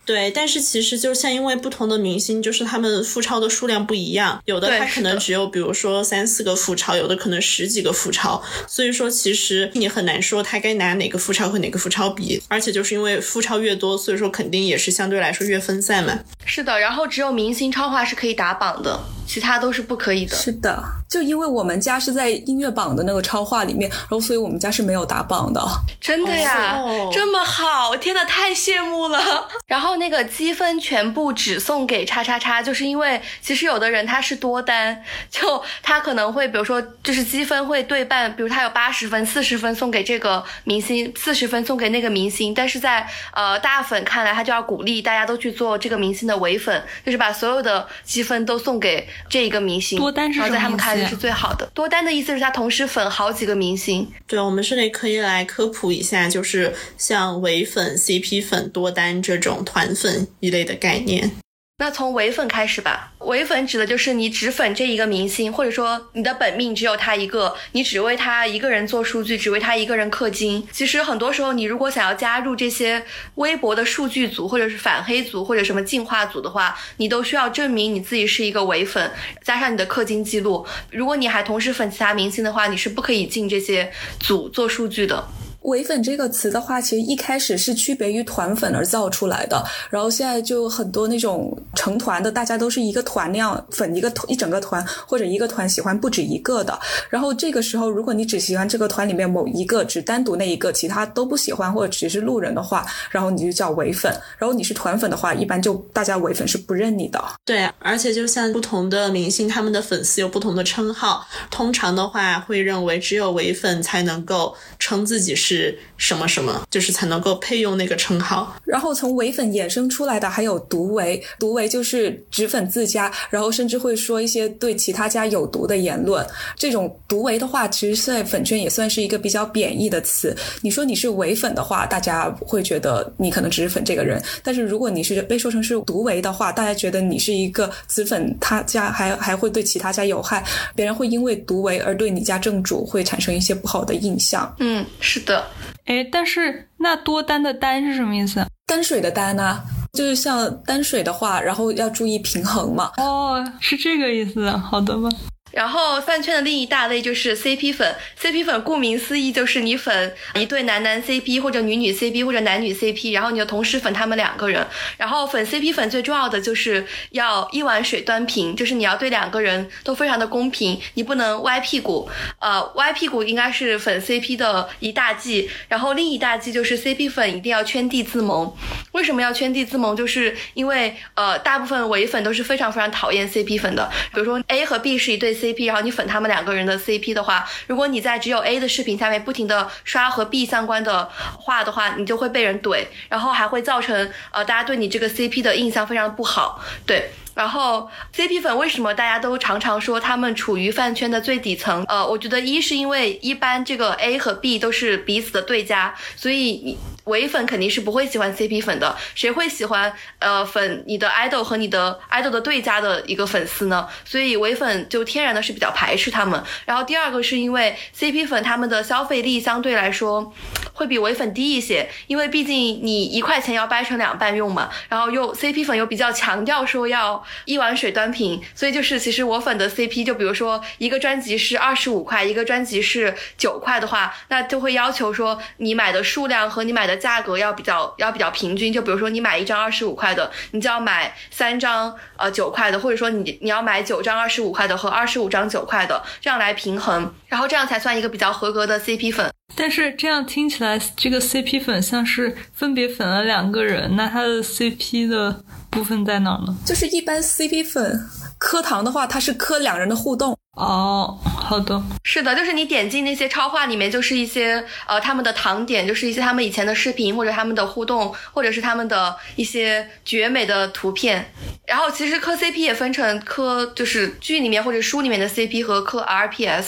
[0.09, 16.17] 对，但是其实就像因为不同的明星，就是他们复超的数量不一样，有的他可能只有比如说三四个复超，有的可能十几个复超，所以说其实你很难说他该拿哪个复超和哪个复超比，而且就是因为复超越多，所以说肯定也是相对来说越分散嘛。
[16.43, 20.35] 是的，然后只有明星超话是可以打榜的，其他都是不可以的。
[20.35, 25.61] 是的，就因为我们家是在音乐榜的那个超话里面，然后所以我们家是没有打榜的。
[25.99, 26.81] 真的呀，
[27.11, 29.19] 这么好，天呐，太羡慕了。
[29.67, 29.89] 然后。
[29.99, 49.99] 那个积分全部只送给叉叉叉，就是因为其实有的人他是多单，就他可能会比如说就是积分会对半，比如他有八十分，四十分送给这个明星，四十分送给那个明星，但是在呃大粉看来，他就要鼓励大家都去做这个明星的唯粉，就是把所有的积分都送给这一个明星。
[49.99, 51.69] 多单是然后在他们看来是最好的。
[51.73, 54.09] 多单的意思是他同时粉好几个明星。
[54.25, 59.89] 对，我们这里可以来科普一下，就是像唯粉、CP 粉、多单这种团。
[59.89, 61.31] 粉一类的概念，
[61.79, 63.13] 那从唯粉开始吧。
[63.19, 70.67] 唯粉指的就是你只粉这一个明星，或者说你的本命只有他一个，你只为他一个人做数据，只为他一个人氪金。
[70.73, 73.01] 其实很多时候，你如果想要加入这些
[73.35, 79.09] 微博的数据组，或者是反黑组，或者什么进化组的话，你都需要证明你自己是一个唯粉，
[79.41, 80.65] 加上你的氪金记录。
[80.91, 85.25] 如果你还同时粉其他明星的话，你是不可以进这些组做数据的。
[85.63, 96.79] 唯粉这个词的话，其实一开始是区别于团粉而造出来的，然后现在就很多那种成团的，大家都是一个团那样粉一个一整个团，或者一个团喜欢不止一个的。
[97.09, 104.11] 然后这个时候，如果你只喜欢这个团里面某一个，只单独那一个，其他都不喜欢或者只是路人的话，然后你就叫唯粉。
[104.37, 107.21] 然后你是团粉的话，一般就大家唯粉是不认你的。
[107.43, 115.58] 对，而且就像不同的明星，他们的粉丝有不同的称号，通常的话会认为只有唯粉才能够称自己是。
[115.59, 118.55] 是什么什么，就是才能够配用那个称号。
[118.63, 126.25] 然后从唯粉衍生出来的还有毒唯，毒唯就是只粉自家，然后甚至会说一些对其他家有毒的言论。
[126.55, 130.35] 这种毒唯的话，其实在粉圈也算是一个比较贬义的词。
[130.61, 140.43] 你说你是唯粉的话，大家会觉得你可能只是粉这个人；但是如果你是被说成是毒唯的话，大家觉得你是一个只粉他家，还还会对其他家有害。
[140.75, 144.55] 别人会因为毒唯而对你家正主会产生一些不好的印象。
[144.59, 145.38] 嗯，是的。
[145.85, 148.45] 哎，但是那多单的单是什么意思？
[148.67, 149.61] 单水的单呢？
[149.93, 152.91] 就是像单水的话，然后要注意平衡嘛。
[152.97, 154.49] 哦，是这个意思。
[154.51, 155.09] 好的吧。
[155.51, 164.65] 然后饭圈的另一大类就是 CP 粉，CP 粉顾名思义就是你粉一对男男 CP 或者女女 CP 或者男女 CP，然后你就同时粉他们两个人。
[164.97, 172.07] 然后粉 CP 粉最重要的就是要一碗水端平，就是你要对两个人都非常的公平，你不能歪屁股。
[172.39, 175.49] 呃，歪屁股应该是粉 CP 的一大忌。
[175.67, 178.55] 然后另一大忌就是 CP 粉一定要圈地自萌。
[178.91, 179.95] 为什么要圈地自萌？
[179.95, 183.89] 就是因为呃大部分伪粉都是非常非常讨厌 CP 粉的。
[184.13, 185.38] 比如说 A 和 B 是一对。
[185.39, 191.09] CP，然后你粉他们两个人的 CP 的话，如果你在只有 A 的视频下面不停的刷和 B 相关的
[191.39, 197.11] 话的话，你就会被人怼，然后还会造成呃大家对你这个 CP 的印象非常不好，对。
[197.35, 201.85] 然后 CP 粉为什么大家都常常说他们处于饭圈的最底层？
[201.87, 206.77] 呃，我觉得一是因为一般这个 A 和 B 都是彼此的对家，所以
[207.09, 208.95] 唯粉肯定是不会喜欢 CP 粉的。
[209.13, 213.87] 谁会喜欢呃粉你的 idol 和你的 idol 的对家的一个粉丝呢？
[214.05, 216.41] 所以唯粉就天然的是比较排斥他们。
[216.65, 220.33] 然后第二个是因为 CP 粉他们的消费力相对来说
[220.73, 224.69] 会比唯粉低一些，因为毕竟你一块钱要掰成两半用嘛。
[224.87, 227.21] 然后又 CP 粉又比较强调说要。
[227.45, 238.71] 一碗水端平，所以就是其实我粉的 CP，就比如说一个专辑是二十五块，一个专辑是九块的话，那就会要求说你买的数量和你买的价格要比较要比较平均。
[238.71, 249.31] 就比如说你买一张二十五块的，你就要买三张呃九块的，或者说你你要买九张二十五块的和二十五张九块的，这样来平衡，然后这样才算一个比较合格的 CP 粉。
[249.55, 256.55] 但是这样听起来，这个 CP 粉像是分别粉了两个人，那它的 CP 的部分在哪呢？
[256.65, 257.99] 就是一般 CP 粉
[258.37, 260.37] 磕糖的话，它是磕两人的互动。
[260.59, 271.31] 哦，好的，是的，就是你点进那些超话里面，就是一些呃他们的糖点，就是一些他们以前的视频或者他们的互动，或者是他们的一些绝美的图片。
[271.65, 276.65] 然后其实磕 CP 也分成磕就是剧里面或者书里面的 CP 和磕 RPS，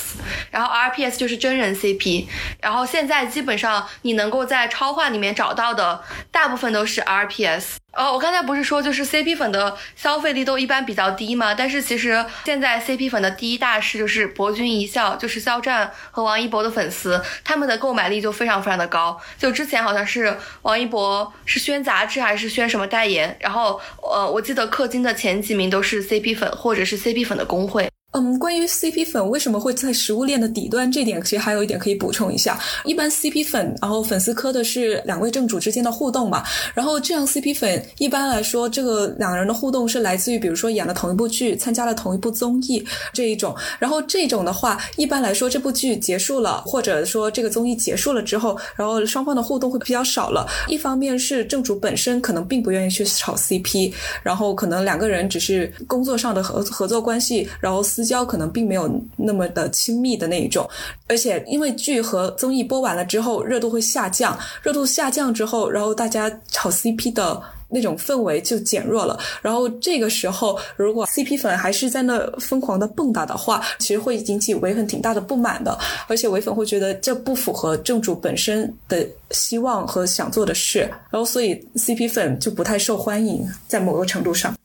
[0.52, 2.28] 然后 RPS 就是真人 CP。
[2.62, 7.81] 然后现在基本上你能够在超话里面找到的大部分都是 RPS。
[7.94, 11.54] 哦，我刚才不是说就是 CP 粉的消费力都一般比较低吗？
[11.54, 19.20] 但是其实现在 CP 粉的第一大势就是博君一笑，就是肖战和王一博的粉丝，他们的购买力就非常非常的高。
[19.38, 27.90] 就之前好像是王一博是宣杂志还是宣什么代言，然后呃，我记得氪金的前几名都是 CP 粉或者是 CP 粉的工会。
[28.14, 32.60] 嗯，关于 CP 粉为什么会在食物链的底端，这点其实还有一点可以补充一下。
[32.84, 36.44] 一般 CP 粉，然后粉丝磕的是两位正主之间的互动嘛，
[36.74, 43.56] 然后这样 CP 粉一般来说，这个两人的互动是来自于，比如说演了同一部剧，参加了同一部综艺这一种。
[43.80, 50.46] 然后这种的话，一般来说这部剧结束了，或者说这个综艺结束了之后，然后双方的互动会比较少了。
[50.68, 60.68] 一方面是正主本身可能并不愿意去炒 CP，然后可能两个人只是工作上的合合作关系，然后私私交可能并没有那么的亲密的那一种，
[61.08, 67.40] 而且因为剧和综艺播完了之后，热度会下降，热度下降之后，然后大家炒 CP 的
[67.70, 69.20] 那种氛围就减弱了。
[69.44, 75.78] 然后这个时候，如果 CP 粉还是在那疯狂的蹦跶的话，其实会引起唯粉挺大的不满的，
[76.08, 80.80] 而且唯粉会觉得这不符合正主本身的希望和想做的事，
[81.12, 84.56] 然后所以 CP 粉就不太受欢迎，在某个程度上。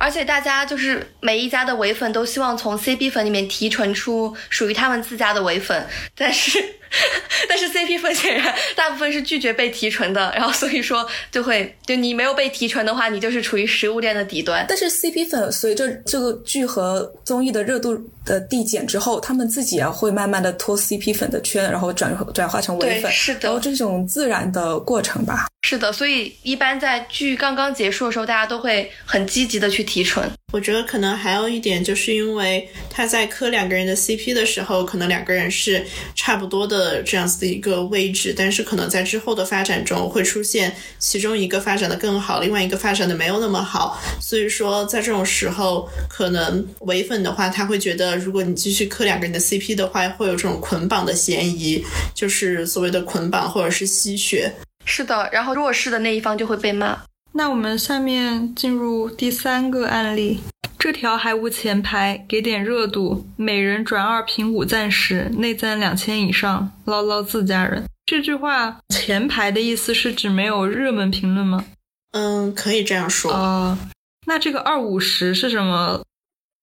[0.00, 5.86] 而且大家就是每一家的唯粉都希望从 CP 粉里面提纯出属于他们自家的唯粉，
[6.16, 6.58] 但是
[7.48, 14.64] 但是 CP 粉显然大部分是拒绝被提纯的，然后所以说就会就你没有被提纯的话，你就是处于食物链的底端。
[14.68, 25.46] 但是 CP 粉随着这个剧和综艺的热度的递减之后，他们自己也会慢慢的脱 CP 粉的圈，然后转转化成唯粉，是的，然后这种自然的过程吧。
[25.62, 30.28] 是的，所以一般在剧刚刚结束的时候，大家都会很积极的去提纯。
[30.52, 35.84] 我觉得可能还有一点，就是因为他在磕两个人的 CP 的时候，可能两个人是
[36.14, 44.00] 差不多的这样子的一个位置，但是可能在之后的发展中会出现其中一个发展的更好，另外一个发展的没有那么好。
[44.20, 51.84] 所以说，在这种时候，可能唯粉的话，他会觉得如果你继续磕两个人的 CP 的话，会有这种捆绑的嫌疑，
[52.14, 54.52] 就是所谓的捆绑或者是吸血。
[54.84, 56.98] 是的，然后弱势的那一方就会被骂。
[57.32, 60.40] 那我们下面进入第三个案例，
[60.78, 67.84] 这条还无前排，给点热度，每人转二评五暂时，内赞两千以上，唠唠自家人。
[68.04, 71.64] 这句话前排的意思是指没有热门评论吗？
[72.12, 73.32] 嗯，可以这样说。
[73.32, 73.78] 啊，
[74.26, 76.02] 那这个二五十是什么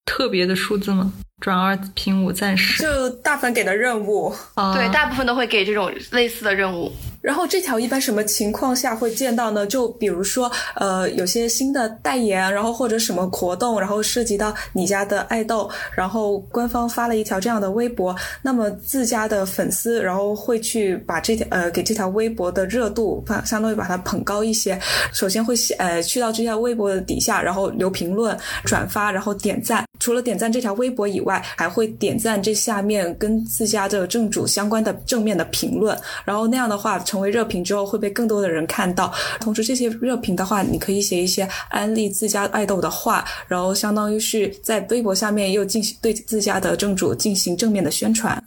[0.04, 1.10] 特别的数字吗？
[1.40, 4.34] 转二评五暂时，就大粉给的任务。
[4.54, 6.92] 啊，对，大部分都会给这种类似的任务。
[7.20, 9.66] 然后这条一般什么情况下会见到呢？
[9.66, 24.78] 就比如说，呃，有些新的代言，然后或者什么活动，然后涉及到你家的爱豆，然后官方发了一条这样的微博，那么自家的粉丝，然后会去把这条呃给这条微博的热度，把相当于把它捧高一些。
[25.12, 29.87] 首先会呃去到这条微博的底下，然后留评论、转发，然后点赞。
[29.98, 36.98] 除了点赞这条微博以外，还会点赞这下面跟自家的正主相关的正面的评论，然后那样的话。
[37.08, 48.42] 成为热评之后会被更多的人看到，同时这些热评的话，你可以写一些安利自家爱豆的话，然后相当于是在微博下面又进行对自家的正主进行正面的宣传。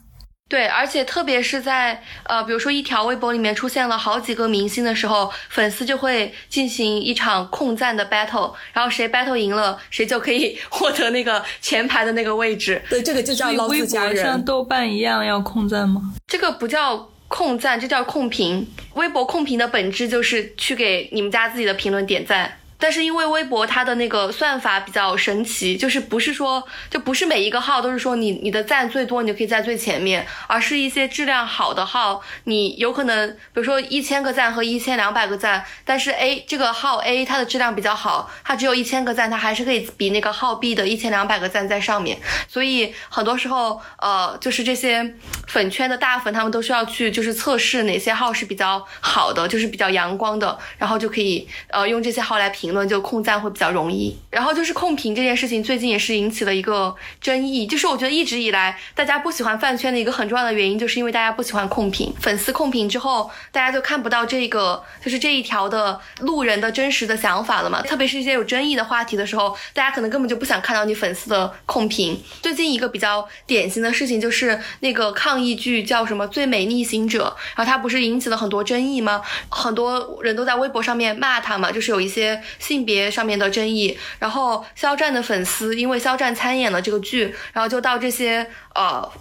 [0.51, 12.81] 对，而且特别是在呃，比如说一条微博里面出现了好几个明星的时候，粉丝就会进行一场控赞的 battle，然后谁 battle 赢了，谁就可以 获得那个前排的那个位置。
[12.89, 14.21] 对，这个就叫捞自家人。
[14.21, 16.01] 像豆瓣一样要控赞吗？
[16.27, 17.07] 这个不叫。
[17.33, 18.67] 控赞，这叫控评。
[18.95, 22.57] 微博控评的本质就是去给你们家自己的评论点赞。
[22.81, 42.17] 但是因为微博它的那个算法比较神奇，就是不是说就不是每一个号都是说你你的赞最多你就可以在最前面，而是一些质量好的号，你有可能比如说一千个赞和一千两百个赞，但是 A 这个号 A 它的质量比较好，它只有一千个赞，它还是可以比那个号 B 的一千两百个赞在上面。
[42.47, 45.13] 所以很多时候呃就是这些
[45.47, 54.15] 粉圈的大粉他们都需要去就是测试哪些号是比较好的，就是比较阳光的，然后就可以呃用这些号来评评论，就控赞会比较容易。
[54.29, 57.67] 然后就是控评这件事情，最近也是引起了一个争议。
[57.67, 62.13] 就是我觉得一直以来大家不喜欢饭圈的一个很重要的原因，就是因为大家不喜欢控评。
[62.19, 67.81] 粉丝控评之后，大家就看不到这个就是这一条的路人的真实的想法了嘛。
[67.81, 72.17] 特别是一些有争议的话题的时候，大家可能根本就不想看到你粉丝的控评。
[72.41, 79.21] 最近一个比较典型的事情就是那个抗议剧叫什么《最美逆行者》，然后它不是引起了很多争议吗？
[79.49, 83.97] 很多人都在微博上面骂他嘛，就是有一些性别上面的争议。
[84.19, 89.11] 然后肖战的粉丝因为肖战参演了这个剧，然后就到这些呃。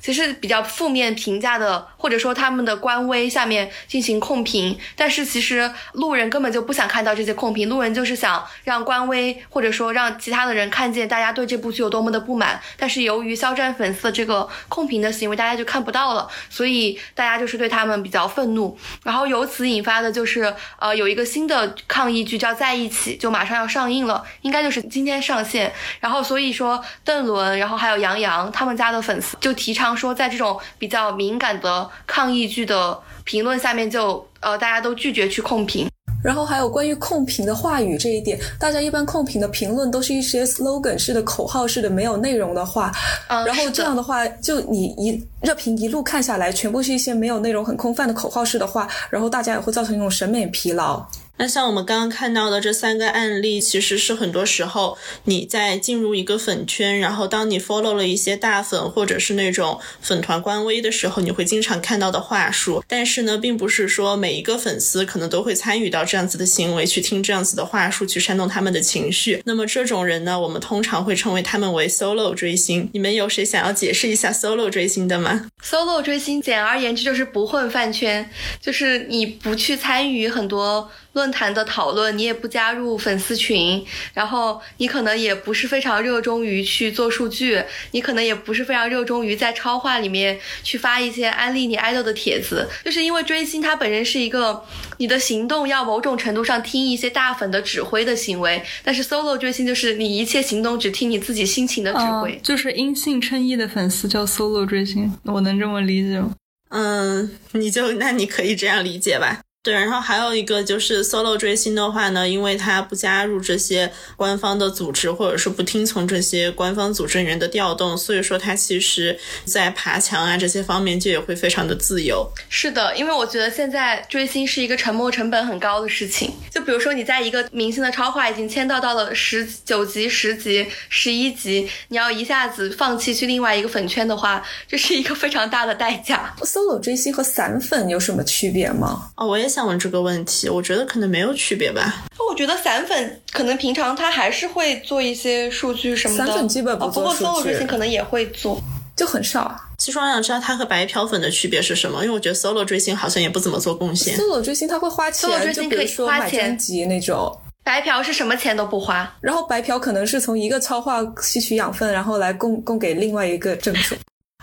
[0.00, 12.60] 其实比较负面评价的，或者说他们的官微下面进行控评，但是其实路人根本就不想看到这些控评，路人就是想让官微或者说让其他的人看见大家对这部剧有多么的不满。
[12.76, 18.76] 但是由于肖战粉丝的这个控评的行为，大家就看不到了，所以大家就是对他们比较愤怒。
[19.04, 25.72] 然后由此引发的就是呃有一个新的抗议剧叫《在一起》，就马上要上映了，应该就是今天上线。
[26.00, 29.81] 然后所以说邓伦，然后还有杨洋他们家的粉丝就提倡。
[29.96, 35.88] 说在这种比较敏感的抗议剧的评论下面，就呃大家都拒绝去控评。
[36.22, 42.92] 然后还有关于控评的话语这一点，大家一般控评的评论都是一些 slogan 式的、口号式的、没有内容的话。
[43.28, 51.04] 然后这样的话，就你一热评一路看下来，全部是一些没有内容、很空泛的口号式的话，然后大家也会造成一种审美疲劳。
[51.42, 62.84] 那像我们刚刚看到的这三个案例，其实是很多时候你在进入一个粉圈，然后当你 follow 了一些大粉或者是那种粉团官微的时候，你会经常看到的话术。
[62.86, 69.42] 但是呢，并不是说每一个粉丝可能都会参与到这样子的行为，去听这样子的话术，去煽动他们的情绪。
[69.44, 72.88] 那么这种人呢，我们通常会称为他们为 solo 追星。
[72.92, 78.30] 你们有谁想要解释一下 solo 追星的吗？solo 追星，简而言之就是不混饭圈，
[78.60, 80.88] 就是你不去参与很多。
[81.12, 83.84] 论坛的讨论，你也不加入粉丝群，
[84.14, 94.64] 然后你可能也不是非常热衷于去做数据，你可能也不是非常热衷于在超话里面去发一些安利你爱豆的帖子，就是因为追星它本身是一个
[94.96, 106.34] 你的行动要某种程度上听一些大粉的指挥的行为，但是 solo 追星就是你一切行动只听你自己心情的指挥，就是因信称义的粉丝叫 solo 追星，我能这么理解吗？
[106.70, 109.40] 嗯，你就那你可以这样理解吧。
[109.64, 122.28] 对，然后还有一个就是 solo 追星的话呢，因为他不加入这些官方的组织，或者是不听从这些官方组织人员的调动，所以说他其实在爬墙啊这些方面就也会非常的自由。
[122.48, 126.34] 是的，因为我觉得现在追星是一个沉没成本很高的事情。
[126.50, 136.34] 就比如说你在一个明星的超话已经签到到了十九集、十级、十一级，你要一下子放弃去另外一个粉圈的话，这是一个非常大的代价。
[136.42, 139.08] solo 追星和散粉有什么区别吗？
[139.14, 139.51] 哦，我也。
[139.52, 142.04] 想问这个问题，我觉得可能没有区别吧。
[142.30, 146.26] 我觉得散粉可能平常他还是会做一些数据什么的。
[146.26, 147.24] 散粉基本不做数据。
[147.24, 148.58] 不过 solo 追星可能也会做，
[148.96, 149.54] 就很少。
[149.76, 154.16] 其实我想知道它和白嫖粉的区别是什么，因为我觉得 solo 追星好像也不怎么做贡献。
[154.16, 157.30] solo 追星他会花钱，solo 追星可以花钱集那种。
[157.64, 163.94] 白嫖是什么钱都不花，然后白嫖可能是从一个超话吸取养分，然后来供供给另外一个正主。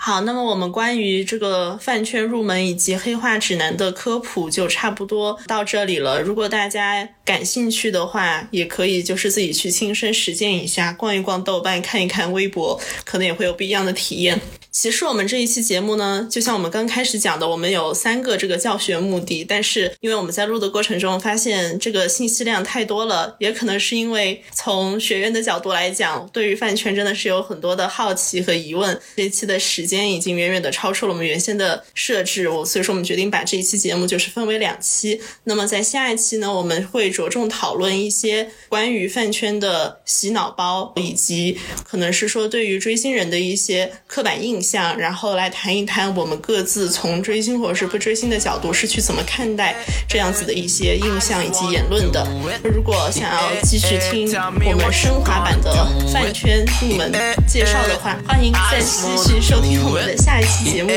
[0.02, 6.22] 好，那么我们关于这个饭圈入门以及黑化指南的科普就差不多到这里了。
[6.22, 14.40] 如果大家感兴趣的话，也可以就是自己去亲身实践一下，逛一逛豆瓣，看一看微博，可能也会有不一样的体验。
[14.72, 28.98] 其实我们这一期节目呢，就像我们刚开始讲的，我们有三个这个教学目的，但是因为我们在录的过程中发现这个信息量太多了，也可能是因为从学院的角度来讲，对于饭圈真的是有很多的好奇和疑问。
[29.16, 35.20] 这一期的时间已经远远的超出了我们原先的设置，我所以说我们决定把这一期节目就是分为两期。
[35.46, 44.59] 那么在下一期呢，我们会着重讨论一些关于饭圈的洗脑包，以及可能是说对于追星人的一些刻板印。
[44.62, 49.76] 象，然后来谈一谈我们各自从追星或者是不追星的角度是去怎么看待
[50.08, 52.28] 这样子的一些印象以及言论的。
[52.64, 54.32] 如果想要继续听
[54.66, 55.72] 我们升华版的
[56.12, 57.12] 饭圈入门
[57.48, 60.90] 介绍的话，欢迎再继续收听我们的下一期节目。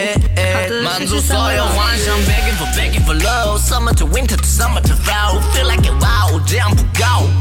[0.52, 1.52] 好的，谢谢三位。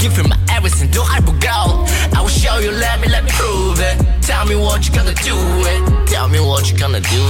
[0.01, 1.85] give you my everything，都还不够。
[2.11, 3.97] I will show you, let me, let me prove it.
[4.25, 5.35] Tell me what you gonna do
[5.67, 6.10] it.
[6.11, 7.23] Tell me what you gonna do.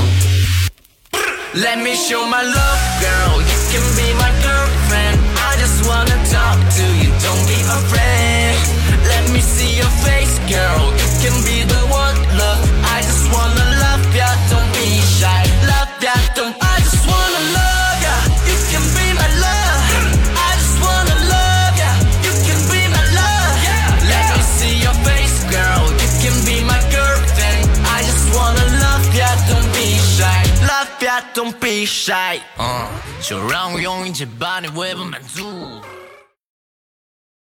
[1.54, 3.38] Let me show my love, girl.
[3.50, 5.22] You can be my girlfriend.
[5.38, 8.58] I just wanna talk to you, don't be afraid.
[9.06, 10.84] Let me see your face, girl.
[10.98, 12.62] You can be the one, love.
[12.96, 13.61] I just wanna
[31.34, 32.40] don't be shy.
[32.58, 32.88] 嗯，
[33.22, 35.82] 就让我用一切把你喂饱满足。